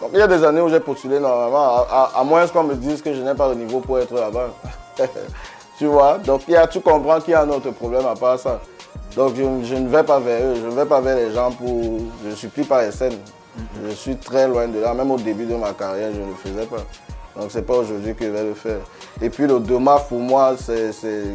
Donc 0.00 0.10
il 0.12 0.18
y 0.18 0.22
a 0.22 0.26
des 0.26 0.42
années 0.44 0.60
où 0.60 0.68
j'ai 0.68 0.80
postulé 0.80 1.20
normalement, 1.20 1.64
à, 1.76 1.86
à- 2.16 2.20
à 2.20 2.24
moins 2.24 2.46
qu'on 2.48 2.64
me 2.64 2.74
dise 2.74 3.00
que 3.02 3.14
je 3.14 3.20
n'ai 3.22 3.34
pas 3.34 3.48
le 3.48 3.54
niveau 3.54 3.78
pour 3.80 3.98
être 4.00 4.14
là-bas. 4.14 4.48
tu 5.78 5.86
vois, 5.86 6.18
donc 6.18 6.42
y 6.48 6.56
a, 6.56 6.66
tu 6.66 6.80
comprends 6.80 7.20
qu'il 7.20 7.32
y 7.32 7.34
a 7.34 7.42
un 7.42 7.48
autre 7.50 7.70
problème 7.70 8.06
à 8.06 8.14
part 8.14 8.38
ça. 8.38 8.60
Donc 9.16 9.34
je, 9.36 9.42
je 9.64 9.74
ne 9.74 9.88
vais 9.88 10.02
pas 10.02 10.18
vers 10.18 10.40
eux, 10.44 10.54
je 10.56 10.66
ne 10.66 10.72
vais 10.72 10.86
pas 10.86 11.00
vers 11.00 11.16
les 11.16 11.32
gens 11.32 11.50
pour... 11.52 11.68
Je 12.24 12.30
ne 12.30 12.34
supplie 12.34 12.64
pas 12.64 12.82
les 12.84 12.90
scènes. 12.92 13.18
Je 13.86 13.94
suis 13.94 14.16
très 14.16 14.48
loin 14.48 14.66
de 14.66 14.80
là. 14.80 14.94
Même 14.94 15.10
au 15.10 15.18
début 15.18 15.44
de 15.44 15.54
ma 15.54 15.72
carrière, 15.72 16.10
je 16.14 16.20
ne 16.20 16.26
le 16.28 16.34
faisais 16.34 16.66
pas. 16.66 16.78
Donc 17.36 17.46
c'est 17.50 17.62
pas 17.62 17.74
aujourd'hui 17.74 18.14
que 18.14 18.24
je 18.24 18.30
vais 18.30 18.44
le 18.44 18.54
faire. 18.54 18.80
Et 19.20 19.30
puis 19.30 19.46
le 19.46 19.58
DOMAF, 19.58 20.08
pour 20.08 20.18
moi, 20.18 20.54
c'est, 20.58 20.90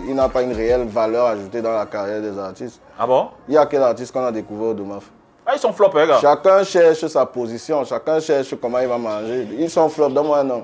il 0.08 0.14
n'a 0.14 0.30
pas 0.30 0.44
une 0.44 0.54
réelle 0.54 0.86
valeur 0.88 1.26
ajoutée 1.28 1.62
dans 1.62 1.74
la 1.74 1.86
carrière 1.86 2.22
des 2.22 2.38
artistes. 2.38 2.80
Ah 3.00 3.08
bon? 3.08 3.30
Il 3.48 3.56
y 3.56 3.58
a 3.58 3.66
quel 3.66 3.82
artiste 3.82 4.12
qu'on 4.14 4.24
a 4.26 4.32
découvert 4.32 4.70
au 4.70 4.74
DOMAF 4.74 5.06
Ah, 5.46 5.54
ils 5.56 5.60
sont 5.60 5.74
flop, 5.74 5.90
hein, 5.96 6.08
gars. 6.08 6.20
Chacun 6.20 6.64
cherche 6.64 7.06
sa 7.08 7.26
position, 7.26 7.84
chacun 7.84 8.20
cherche 8.20 8.54
comment 8.62 8.80
il 8.80 8.88
va 8.88 8.98
manger. 8.98 9.48
Ils 9.58 9.70
sont 9.70 9.90
flop, 9.90 10.10
donne-moi 10.10 10.40
un 10.40 10.44
nom. 10.44 10.64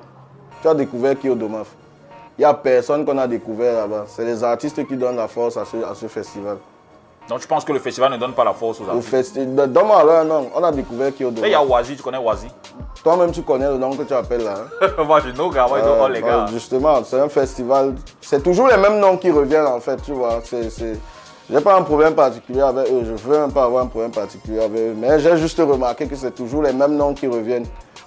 Tu 0.61 0.67
as 0.67 0.75
découvert 0.75 1.17
qui 1.17 1.29
au 1.29 1.35
DOMAF 1.35 1.67
Il 2.37 2.41
n'y 2.41 2.45
a 2.45 2.53
personne 2.53 3.03
qu'on 3.03 3.17
a 3.17 3.27
découvert 3.27 3.73
là-bas. 3.73 4.05
C'est 4.07 4.25
les 4.25 4.43
artistes 4.43 4.85
qui 4.87 4.95
donnent 4.95 5.15
la 5.17 5.27
force 5.27 5.57
à 5.57 5.65
ce, 5.65 5.77
à 5.77 5.95
ce 5.95 6.05
festival. 6.07 6.57
Donc 7.29 7.39
tu 7.39 7.47
penses 7.47 7.63
que 7.63 7.71
le 7.71 7.79
festival 7.79 8.11
ne 8.11 8.17
donne 8.17 8.33
pas 8.33 8.43
la 8.43 8.53
force 8.53 8.81
aux 8.81 8.85
Au 8.85 8.89
artistes 8.89 9.09
festival, 9.09 9.71
donne-moi 9.71 9.99
alors 9.99 10.15
un 10.19 10.23
nom. 10.25 10.49
On 10.55 10.63
a 10.63 10.71
découvert 10.71 11.13
qui 11.15 11.23
au 11.23 11.31
Et 11.31 11.33
il 11.45 11.49
y 11.51 11.55
a 11.55 11.63
Wazi, 11.63 11.95
tu 11.95 12.03
connais 12.03 12.17
Wazi 12.17 12.47
Toi-même, 13.03 13.31
tu 13.31 13.41
connais 13.43 13.67
le 13.67 13.77
nom 13.77 13.95
que 13.95 14.03
tu 14.03 14.13
appelles 14.13 14.43
là. 14.43 14.55
hein? 14.81 14.87
Moi, 15.05 15.21
je 15.21 15.29
know, 15.31 15.49
gars. 15.49 15.67
Moi, 15.67 15.79
Euh, 15.79 16.09
les 16.09 16.21
gars. 16.21 16.45
justement, 16.51 17.01
c'est 17.03 17.19
un 17.19 17.29
festival. 17.29 17.95
C'est 18.21 18.43
toujours 18.43 18.67
les 18.67 18.77
mêmes 18.77 18.99
noms 18.99 19.17
qui 19.17 19.31
reviennent 19.31 19.65
en 19.67 19.79
fait, 19.79 20.01
tu 20.03 20.11
vois. 20.11 20.41
C'est, 20.43 20.69
c'est... 20.69 20.99
J'ai 21.49 21.59
pas 21.61 21.75
un 21.77 21.81
problème 21.81 22.13
particulier 22.15 22.61
avec 22.61 22.89
eux, 22.89 23.03
je 23.05 23.11
veux 23.13 23.37
même 23.39 23.51
pas 23.51 23.65
avoir 23.65 23.83
un 23.83 23.87
problème 23.87 24.11
particulier 24.11 24.59
avec 24.59 24.79
eux. 24.79 24.93
Mais 24.97 25.19
j'ai 25.19 25.35
juste 25.37 25.57
remarqué 25.59 26.07
que 26.07 26.15
c'est 26.15 26.31
toujours 26.35 26.63
les 26.63 26.71
mêmes 26.73 26.95
noms 26.95 27.13
qui 27.13 27.27
reviennent. 27.27 27.65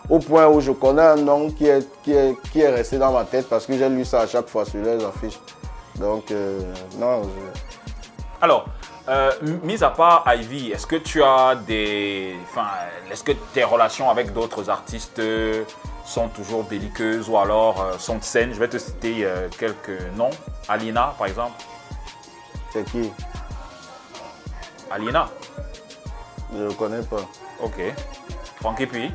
Au 0.08 0.18
point 0.18 0.46
où 0.46 0.60
je 0.60 0.72
connais 0.72 1.02
un 1.02 1.16
nom 1.16 1.50
qui 1.50 1.66
est, 1.66 1.86
qui 2.02 2.12
est, 2.14 2.34
qui 2.52 2.60
est 2.60 2.68
resté 2.70 2.96
dans 2.96 3.12
ma 3.12 3.24
tête 3.24 3.48
parce 3.48 3.66
que 3.66 3.76
j'ai 3.76 3.88
lu 3.88 4.04
ça 4.04 4.20
à 4.20 4.26
chaque 4.26 4.48
fois 4.48 4.64
sur 4.64 4.80
les 4.82 5.02
affiches. 5.04 5.38
Donc, 5.96 6.30
euh, 6.30 6.60
non, 6.98 7.22
je- 7.24 8.44
Alors, 8.44 8.66
euh, 9.08 9.30
mis 9.62 9.82
à 9.84 9.90
part 9.90 10.24
Ivy, 10.26 10.72
est-ce 10.72 10.86
que 10.86 10.96
tu 10.96 11.22
as 11.22 11.54
des. 11.54 12.34
Enfin, 12.50 12.66
est-ce 13.10 13.22
que 13.22 13.32
tes 13.54 13.64
relations 13.64 14.10
avec 14.10 14.32
d'autres 14.32 14.68
artistes 14.68 15.18
euh, 15.18 15.64
sont 16.04 16.28
toujours 16.28 16.64
belliqueuses 16.64 17.28
ou 17.28 17.36
alors 17.38 17.80
euh, 17.82 17.98
sont 17.98 18.20
saines? 18.20 18.52
Je 18.52 18.58
vais 18.58 18.68
te 18.68 18.78
citer 18.78 19.24
euh, 19.24 19.48
quelques 19.58 20.00
noms. 20.16 20.30
Alina, 20.68 21.14
par 21.16 21.28
exemple. 21.28 21.62
c'est 22.72 22.84
qui? 22.90 23.10
Alina, 24.90 25.28
Je 26.52 26.62
ne 26.64 26.72
connais 26.72 27.02
pas. 27.02 27.22
ok. 27.62 27.80
Frankie 28.60 28.86
P. 28.86 29.10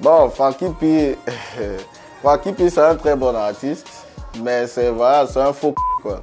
Bon, 0.00 0.28
Frankie 0.30 0.68
P, 0.78 1.18
Frankie 2.22 2.52
P, 2.52 2.68
c'est 2.70 2.80
un 2.80 2.96
très 2.96 3.16
bon 3.16 3.34
artiste, 3.34 4.06
mais 4.42 4.66
c'est 4.66 4.90
voilà, 4.90 5.26
c'est 5.26 5.40
un 5.40 5.52
faux 5.54 5.74
quoi. 6.02 6.20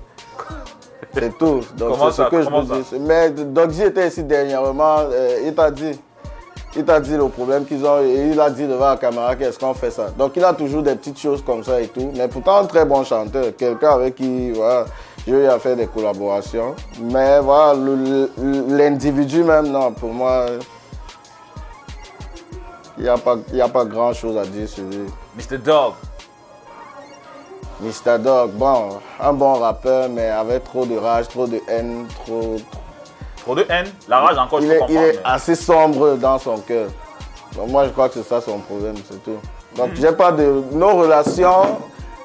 C'est 1.13 1.37
tout. 1.37 1.61
Donc 1.77 1.95
c'est 2.11 2.23
ce 2.23 2.29
que 2.29 2.41
je 2.41 2.49
peux 2.49 2.63
dire. 2.63 2.99
Mais 3.01 3.29
donc 3.29 3.71
j'étais 3.71 4.07
ici 4.07 4.23
dernièrement, 4.23 4.97
euh, 4.99 5.41
il 5.45 5.53
t'a 5.53 5.69
dit, 5.69 5.99
il 6.75 6.83
t'a 6.83 6.99
dit 6.99 7.15
le 7.15 7.27
problème 7.27 7.65
qu'ils 7.65 7.85
ont 7.85 8.01
et 8.01 8.31
il 8.31 8.39
a 8.39 8.49
dit 8.49 8.65
devant 8.65 8.89
la 8.89 8.97
caméra 8.97 9.35
qu'est-ce 9.35 9.59
qu'on 9.59 9.73
fait 9.75 9.91
ça? 9.91 10.07
Donc 10.17 10.33
il 10.35 10.43
a 10.43 10.53
toujours 10.53 10.81
des 10.81 10.95
petites 10.95 11.19
choses 11.19 11.43
comme 11.43 11.63
ça 11.63 11.79
et 11.79 11.87
tout, 11.87 12.11
mais 12.15 12.27
pourtant 12.27 12.57
un 12.57 12.65
très 12.65 12.83
bon 12.85 13.03
chanteur, 13.03 13.55
quelqu'un 13.55 13.91
avec 13.91 14.15
qui 14.15 14.51
voilà, 14.51 14.85
j'ai 15.27 15.33
eu 15.33 15.45
à 15.45 15.59
faire 15.59 15.75
des 15.75 15.87
collaborations. 15.87 16.75
Mais 16.99 17.39
voilà, 17.39 17.79
l'individu 18.69 19.43
même, 19.43 19.67
non, 19.67 19.91
pour 19.91 20.09
moi, 20.09 20.47
il 22.97 23.03
n'y 23.03 23.09
a 23.09 23.17
pas, 23.17 23.37
y 23.51 23.61
a 23.61 23.67
pas 23.67 23.85
grand 23.85 24.13
chose 24.13 24.37
à 24.37 24.45
dire 24.45 24.67
sur 24.67 24.83
lui. 24.83 25.05
Mr. 25.37 25.57
Dog. 25.59 25.93
Mr. 27.83 28.17
Dog, 28.19 28.51
bon, 28.51 28.99
un 29.19 29.33
bon 29.33 29.53
rappeur, 29.55 30.07
mais 30.09 30.29
avec 30.29 30.63
trop 30.63 30.85
de 30.85 30.97
rage, 30.97 31.27
trop 31.27 31.45
de 31.47 31.59
haine, 31.67 32.05
trop. 32.25 32.55
Trop 33.43 33.55
de 33.55 33.65
haine. 33.69 33.87
La 34.07 34.19
rage, 34.19 34.37
encore, 34.37 34.61
je 34.61 34.65
Il 34.67 34.69
peux 34.69 34.75
est, 34.75 34.85
il 34.89 34.95
est 34.97 35.13
mais- 35.13 35.19
assez 35.25 35.55
sombre 35.55 36.15
dans 36.15 36.39
son 36.39 36.57
cœur. 36.59 36.87
Donc 37.55 37.67
moi, 37.69 37.85
je 37.85 37.89
crois 37.89 38.07
que 38.07 38.15
c'est 38.15 38.23
ça 38.23 38.39
son 38.41 38.59
problème, 38.59 38.95
c'est 39.09 39.21
tout. 39.23 39.37
Donc 39.75 39.89
Mhm. 39.89 39.95
j'ai 39.97 40.11
pas 40.13 40.31
de. 40.31 40.63
Nos 40.71 40.95
relations, 40.95 41.77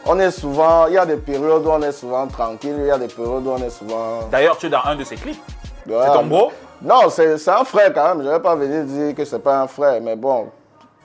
on 0.07 0.18
est 0.21 0.31
souvent. 0.31 0.87
Il 0.87 0.94
y 0.94 0.99
a 0.99 1.05
des 1.07 1.16
périodes 1.16 1.66
où 1.66 1.71
on 1.71 1.83
est 1.83 1.92
souvent 1.92 2.27
tranquille, 2.29 2.77
il 2.79 2.87
y 2.87 2.90
a 2.90 2.99
des 2.99 3.09
périodes 3.09 3.47
où 3.47 3.51
on 3.51 3.59
est 3.62 3.71
souvent. 3.71 4.21
D'ailleurs, 4.31 4.57
tu 4.59 4.66
es 4.66 4.71
dans 4.71 4.85
un 4.85 4.94
de 4.97 5.05
ses 5.05 5.16
clips. 5.16 5.40
Voilà. 5.87 6.12
ton 6.12 6.25
bro? 6.27 6.53
Non, 6.83 7.09
c'est 7.11 7.38
c'est 7.38 7.51
un 7.51 7.64
frère 7.64 7.92
quand 7.92 8.14
même. 8.14 8.23
Je 8.25 8.29
vais 8.29 8.40
pas 8.40 8.55
venir 8.55 8.85
dire 8.85 9.14
que 9.14 9.25
c'est 9.25 9.38
pas 9.42 9.61
un 9.62 9.66
frère, 9.66 10.01
mais 10.03 10.14
bon. 10.14 10.47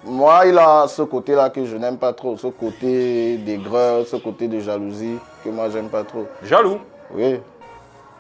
Moi, 0.06 0.48
il 0.48 0.58
a 0.58 0.86
ce 0.88 1.02
côté-là 1.02 1.50
que 1.50 1.66
je 1.66 1.78
n'aime 1.78 1.98
pas 1.98 2.12
trop, 2.12 2.38
ce 2.38 2.48
côté 2.48 3.38
d'aigreur, 3.38 4.06
ce 4.06 4.18
côté 4.18 4.50
de 4.50 4.60
jalousie 4.60 5.18
que 5.44 5.50
moi 5.50 5.70
j'aime 5.70 5.88
pas 5.88 6.04
trop. 6.04 6.28
Jaloux? 6.44 6.80
Oui. 7.14 7.40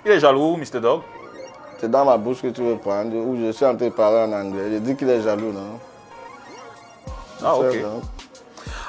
Il 0.05 0.11
est 0.11 0.19
jaloux, 0.19 0.55
Mr. 0.55 0.79
Dog? 0.79 1.01
C'est 1.79 1.91
dans 1.91 2.05
ma 2.05 2.15
bouche 2.17 2.41
que 2.41 2.47
tu 2.47 2.61
veux 2.61 2.77
prendre, 2.77 3.13
où 3.15 3.35
je 3.37 3.51
suis 3.51 3.65
en 3.65 3.75
train 3.75 3.87
de 3.87 3.91
parler 3.91 4.19
en 4.19 4.31
anglais. 4.31 4.69
Je 4.71 4.77
dis 4.77 4.95
qu'il 4.95 5.09
est 5.09 5.21
jaloux, 5.21 5.51
non? 5.51 5.79
Ah, 7.43 7.57
ok. 7.57 7.73
Ça, 7.73 7.87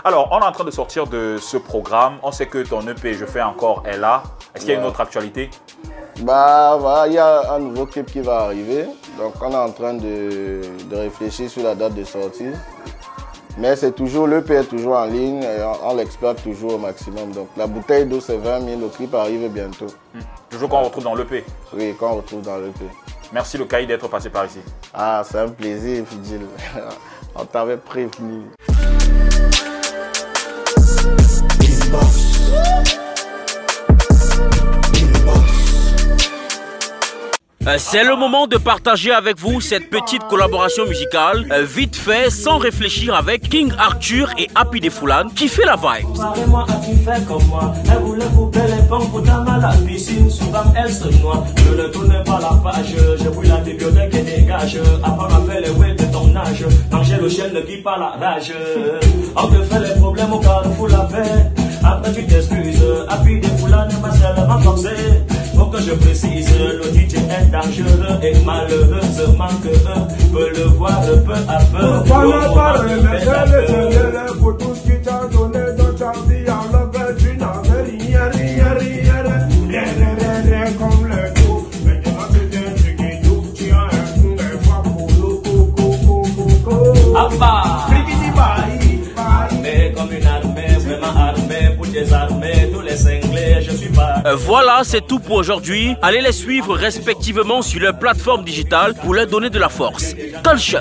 Alors, 0.05 0.29
on 0.31 0.39
est 0.39 0.45
en 0.45 0.53
train 0.53 0.65
de 0.65 0.71
sortir 0.71 1.09
de 1.09 1.37
ce 1.41 1.57
programme. 1.57 2.19
On 2.23 2.31
sait 2.31 2.47
que 2.47 2.59
ton 2.59 2.87
EP, 2.87 3.15
je 3.15 3.25
fais 3.25 3.43
encore, 3.43 3.83
est 3.87 3.99
là. 3.99 4.23
Est-ce 4.55 4.65
qu'il 4.65 4.75
y 4.75 4.77
a 4.77 4.81
une 4.81 4.87
autre 4.87 5.01
actualité? 5.01 5.51
Bah 6.21 6.77
voilà, 6.79 7.09
il 7.09 7.15
y 7.15 7.19
a 7.19 7.55
un 7.55 7.59
nouveau 7.59 7.87
clip 7.87 8.07
qui 8.07 8.21
va 8.21 8.43
arriver. 8.43 8.87
Donc 9.19 9.35
on 9.41 9.51
est 9.51 9.57
en 9.57 9.71
train 9.71 9.95
de, 9.95 10.61
de 10.91 10.97
réfléchir 10.97 11.49
sur 11.49 11.63
la 11.63 11.75
date 11.75 11.95
de 11.95 12.05
sortie. 12.05 12.51
Mais 13.57 13.77
c'est 13.77 13.93
toujours, 13.93 14.27
le 14.27 14.39
est 14.51 14.65
toujours 14.65 14.97
en 14.97 15.05
ligne 15.05 15.43
et 15.43 15.63
on, 15.63 15.91
on 15.91 15.97
l'exploite 15.97 16.43
toujours 16.43 16.75
au 16.75 16.79
maximum. 16.79 17.31
Donc 17.33 17.49
la 17.57 17.67
bouteille 17.67 18.07
d'eau 18.07 18.21
c'est 18.21 18.37
20 18.37 18.61
000, 18.67 18.81
le 18.81 18.89
clip 18.89 19.15
arrive 19.15 19.49
bientôt. 19.49 19.87
Toujours 20.51 20.69
qu'on 20.69 20.83
retrouve 20.83 21.05
dans 21.05 21.15
l'EP. 21.15 21.45
Oui, 21.73 21.95
qu'on 21.95 22.15
retrouve 22.15 22.43
dans 22.43 22.57
l'EP. 22.57 22.85
Merci 23.33 23.57
le 23.59 23.65
cahier 23.65 23.87
d'être 23.87 24.09
passé 24.09 24.31
par 24.31 24.47
ici. 24.47 24.59
Ah, 24.93 25.23
c'est 25.25 25.39
un 25.39 25.49
plaisir, 25.49 26.05
Fidjil. 26.07 26.41
on 27.37 27.45
t'avait 27.45 27.77
prévenu. 27.77 28.43
C'est 37.79 38.05
le 38.05 38.15
moment 38.15 38.47
de 38.47 38.59
partager 38.59 39.11
avec 39.11 39.39
vous 39.39 39.61
cette 39.61 39.89
petite 39.89 40.23
collaboration 40.25 40.85
musicale, 40.87 41.47
euh, 41.51 41.65
vite 41.65 41.97
fait, 41.97 42.29
sans 42.31 42.59
réfléchir, 42.59 43.15
avec 43.15 43.49
King 43.49 43.73
Arthur 43.79 44.29
et 44.37 44.49
Happy 44.55 44.81
Defoulan, 44.81 45.29
qui 45.35 45.49
fait 45.49 45.65
la 45.65 45.77
vibe. 45.77 46.07
Je 51.57 51.75
ne 51.75 51.87
tourne 51.89 52.23
pas 52.25 52.39
la 52.41 52.57
page. 52.63 52.95
Je 53.19 53.29
pris 53.31 53.49
la 53.49 53.57
bibliothèque 53.57 54.15
et 54.15 54.23
dégage. 54.23 54.79
Après 55.03 55.29
m'a 55.29 55.61
les 55.61 55.71
ouais 55.71 55.95
de 55.95 56.05
ton 56.13 56.37
âge. 56.37 56.67
Manger 56.93 57.17
le 57.21 57.29
chien 57.31 57.49
ne 57.49 57.61
guide 57.63 57.83
pas 57.83 57.97
la 57.99 58.27
rage. 58.27 58.53
On 59.37 59.49
te 59.49 59.63
fait 59.63 59.81
les 59.81 60.01
problèmes 60.01 60.33
au 60.33 60.39
carrefour 60.39 60.89
la 60.89 61.01
paix. 61.01 61.51
Après 61.83 62.13
tu 62.13 62.27
t'excuses. 62.27 62.85
Appui 63.09 63.41
des 63.41 63.49
foulans 63.49 63.87
n'est 63.87 63.95
pas 63.97 64.13
seulement 64.13 64.59
forcé. 64.61 64.91
Faut 65.57 65.67
que 65.67 65.81
je 65.81 65.93
précise, 65.93 66.49
le 66.59 66.85
DJ 66.93 67.15
est 67.15 67.51
dangereux 67.51 68.19
et 68.23 68.35
malheureusement 68.45 69.49
que 69.63 69.69
eux 69.69 70.07
peut 70.33 70.51
le 70.57 70.65
voir 70.65 71.01
peu 71.25 71.33
à 71.49 71.59
peu. 71.73 72.05
Pour 74.39 74.57
tout 74.59 74.75
ce 74.75 74.81
qui 74.83 75.01
t'a 75.03 75.27
donné 75.31 75.61
dans 75.77 75.95
ta 75.95 76.13
vie. 76.29 76.45
Alors 76.47 76.91
tu 77.19 77.37
n'avais 77.37 77.83
rien, 77.83 78.25
rien, 78.31 78.75
rien, 78.79 79.23
rien, 79.69 79.85
rien, 80.19 80.43
rien 80.45 80.73
comme 80.73 81.07
le 81.07 81.35
tout. 81.35 81.61
Maintenant 81.85 82.27
tu 82.33 82.41
t'es 82.51 82.75
tu 82.77 82.91
qui 82.97 83.11
tout, 83.27 83.43
tu 83.55 83.71
as 83.71 83.85
un 83.85 83.89
coup, 84.21 84.35
un 84.39 84.59
fois 84.65 84.83
pour 84.83 85.09
le 85.09 85.15
coup, 85.37 85.65
coup, 85.77 85.95
coup, 86.05 86.25
coup, 86.37 86.71
coup. 86.71 87.17
Abba. 87.17 87.53
Brigidi 87.89 88.31
bye, 88.35 88.75
bye. 89.17 89.25
Armé 89.27 89.93
comme 89.97 90.13
une 90.13 90.27
Voilà, 94.33 94.81
c'est 94.85 95.07
tout 95.07 95.19
pour 95.21 95.37
aujourd'hui. 95.37 95.97
Allez 96.01 96.21
les 96.23 96.33
suivre 96.33 96.75
respectivement 96.77 97.61
sur 97.63 97.81
leurs 97.81 97.99
plateformes 97.99 98.45
digitales 98.45 98.95
pour 98.95 99.13
leur 99.15 99.27
donner 99.27 99.51
de 99.51 99.59
la 99.59 99.69
force. 99.69 100.15
Culture. 100.43 100.81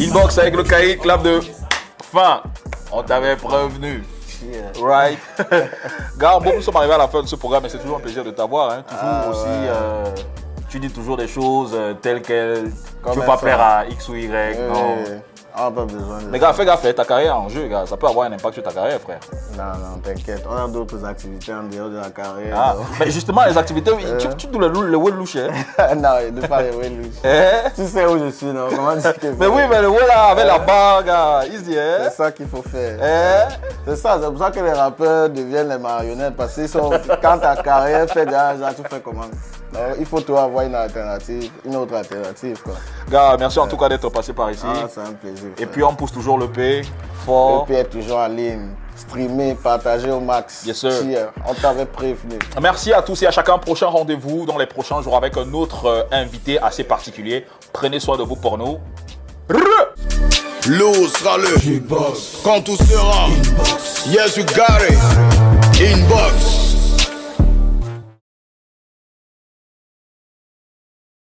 Inbox 0.00 0.38
avec 0.38 0.54
le 0.56 0.62
cahier, 0.62 0.96
clap 0.96 1.22
de 1.22 1.40
fin. 2.12 2.42
On 2.92 3.02
t'avait 3.02 3.36
prévenu. 3.36 4.04
Right. 4.80 5.18
Gars, 6.18 6.38
bon, 6.42 6.52
nous 6.56 6.62
sommes 6.62 6.76
arrivés 6.76 6.94
à 6.94 6.98
la 6.98 7.08
fin 7.08 7.22
de 7.22 7.26
ce 7.26 7.36
programme 7.36 7.64
et 7.64 7.68
c'est 7.68 7.78
toujours 7.78 7.96
un 7.96 8.00
plaisir 8.00 8.22
de 8.24 8.30
t'avoir. 8.30 8.70
hein. 8.72 8.82
Toujours 8.86 9.02
Ah, 9.02 9.30
aussi, 9.30 9.40
ouais. 9.48 9.68
euh, 9.68 10.04
tu 10.74 10.80
dis 10.80 10.90
toujours 10.90 11.16
des 11.16 11.28
choses 11.28 11.70
euh, 11.72 11.94
telles 11.94 12.20
quelles. 12.20 12.72
Tu 13.12 13.16
veux 13.16 13.24
pas 13.24 13.36
plaire 13.36 13.60
à 13.60 13.86
X 13.86 14.08
ou 14.08 14.16
Y. 14.16 14.58
non. 14.68 14.96
N'a 15.56 15.70
pas 15.70 15.84
besoin 15.84 16.18
de 16.20 16.30
Mais 16.32 16.40
gars, 16.40 16.52
fais 16.52 16.64
gaffe, 16.64 16.92
ta 16.96 17.04
carrière 17.04 17.38
en 17.38 17.48
jeu, 17.48 17.68
gars. 17.68 17.86
Ça 17.86 17.96
peut 17.96 18.08
avoir 18.08 18.26
un 18.26 18.32
impact 18.32 18.54
sur 18.54 18.62
ta 18.64 18.72
carrière, 18.72 18.98
frère. 19.00 19.20
Non, 19.56 19.62
non, 19.78 20.00
t'inquiète. 20.02 20.44
On 20.50 20.64
a 20.64 20.66
d'autres 20.66 21.04
activités 21.04 21.54
en 21.54 21.62
dehors 21.62 21.90
de 21.90 21.96
la 21.98 22.10
carrière. 22.10 22.56
Ah, 22.60 22.74
donc. 22.76 22.86
mais 22.98 23.08
justement, 23.12 23.44
les 23.44 23.56
activités, 23.56 23.92
tu, 24.18 24.26
tu 24.36 24.46
dois 24.48 24.66
le, 24.66 24.88
le 24.90 24.96
wall 24.96 25.14
louche, 25.14 25.36
hein. 25.36 25.50
non, 25.96 26.08
il 26.26 26.34
ne 26.34 26.44
pas 26.44 26.60
les 26.62 26.72
louche. 26.72 27.22
Eh? 27.22 27.70
Tu 27.76 27.86
sais 27.86 28.04
où 28.04 28.18
je 28.18 28.30
suis, 28.30 28.46
non? 28.46 28.66
Comment 28.68 28.96
dire 28.96 29.14
que 29.16 29.28
Mais 29.28 29.46
oui, 29.46 29.62
mais 29.70 29.80
le 29.80 29.90
wall 29.90 30.08
là, 30.08 30.24
avec 30.30 30.44
la 30.44 30.58
barre, 30.58 31.04
gars, 31.04 31.42
hein. 31.42 31.48
C'est 31.54 32.10
ça 32.10 32.32
qu'il 32.32 32.48
faut 32.48 32.62
faire. 32.62 32.98
Eh? 33.00 33.54
C'est 33.86 33.96
ça, 33.96 34.18
c'est 34.20 34.28
pour 34.28 34.38
ça 34.40 34.50
que 34.50 34.58
les 34.58 34.72
rappeurs 34.72 35.30
deviennent 35.30 35.68
les 35.68 35.78
marionnettes. 35.78 36.34
Parce 36.36 36.54
qu'ils 36.54 36.68
sont. 36.68 36.90
Quand 37.22 37.38
ta 37.38 37.54
carrière 37.62 38.10
fait 38.10 38.26
déjà, 38.26 38.74
tu 38.76 38.82
fais 38.90 39.00
comment? 39.00 39.20
Donc, 39.74 39.96
Il 39.98 40.06
faut 40.06 40.20
toi 40.20 40.44
avoir 40.44 40.64
une 40.64 40.74
alternative, 40.74 41.50
une 41.64 41.76
autre 41.76 41.94
alternative. 41.94 42.60
Quoi. 42.62 42.74
Gars, 43.10 43.36
merci 43.38 43.58
en 43.58 43.66
tout 43.66 43.76
cas 43.76 43.88
d'être 43.88 44.08
passé 44.08 44.32
par 44.32 44.50
ici. 44.50 44.64
Ah, 44.66 44.86
c'est 44.88 45.00
un 45.00 45.12
plaisir. 45.12 45.48
Et 45.58 45.66
puis 45.66 45.82
on 45.82 45.94
pousse 45.94 46.12
toujours 46.12 46.38
le 46.38 46.48
P 46.48 46.82
fort. 47.26 47.62
Et 47.62 47.66
puis 47.66 47.74
être 47.74 47.90
toujours 47.90 48.18
en 48.18 48.28
ligne, 48.28 48.70
streamer, 48.96 49.54
partager 49.54 50.10
au 50.10 50.20
max. 50.20 50.64
Yes, 50.64 50.78
sir. 50.78 50.92
Cheer. 50.92 51.32
On 51.48 51.54
t'avait 51.54 51.86
prévenu. 51.86 52.38
Merci 52.62 52.92
à 52.92 53.02
tous 53.02 53.20
et 53.22 53.26
à 53.26 53.30
chacun. 53.30 53.58
Prochain 53.58 53.86
rendez-vous 53.88 54.46
dans 54.46 54.58
les 54.58 54.66
prochains 54.66 55.02
jours 55.02 55.16
avec 55.16 55.36
un 55.36 55.52
autre 55.52 55.86
euh, 55.86 56.02
invité 56.12 56.60
assez 56.60 56.84
particulier. 56.84 57.44
Prenez 57.72 57.98
soin 57.98 58.16
de 58.16 58.22
vous 58.22 58.36
pour 58.36 58.56
nous. 58.56 58.78
L'eau 60.66 60.94
sera 61.08 61.36
le 61.36 61.48
Quand 62.42 62.62
tout 62.62 62.76
sera 62.76 63.26
Yes, 64.06 64.36
you 64.36 64.44
got 64.44 64.80
it. 64.88 64.98
Inbox. 65.78 66.63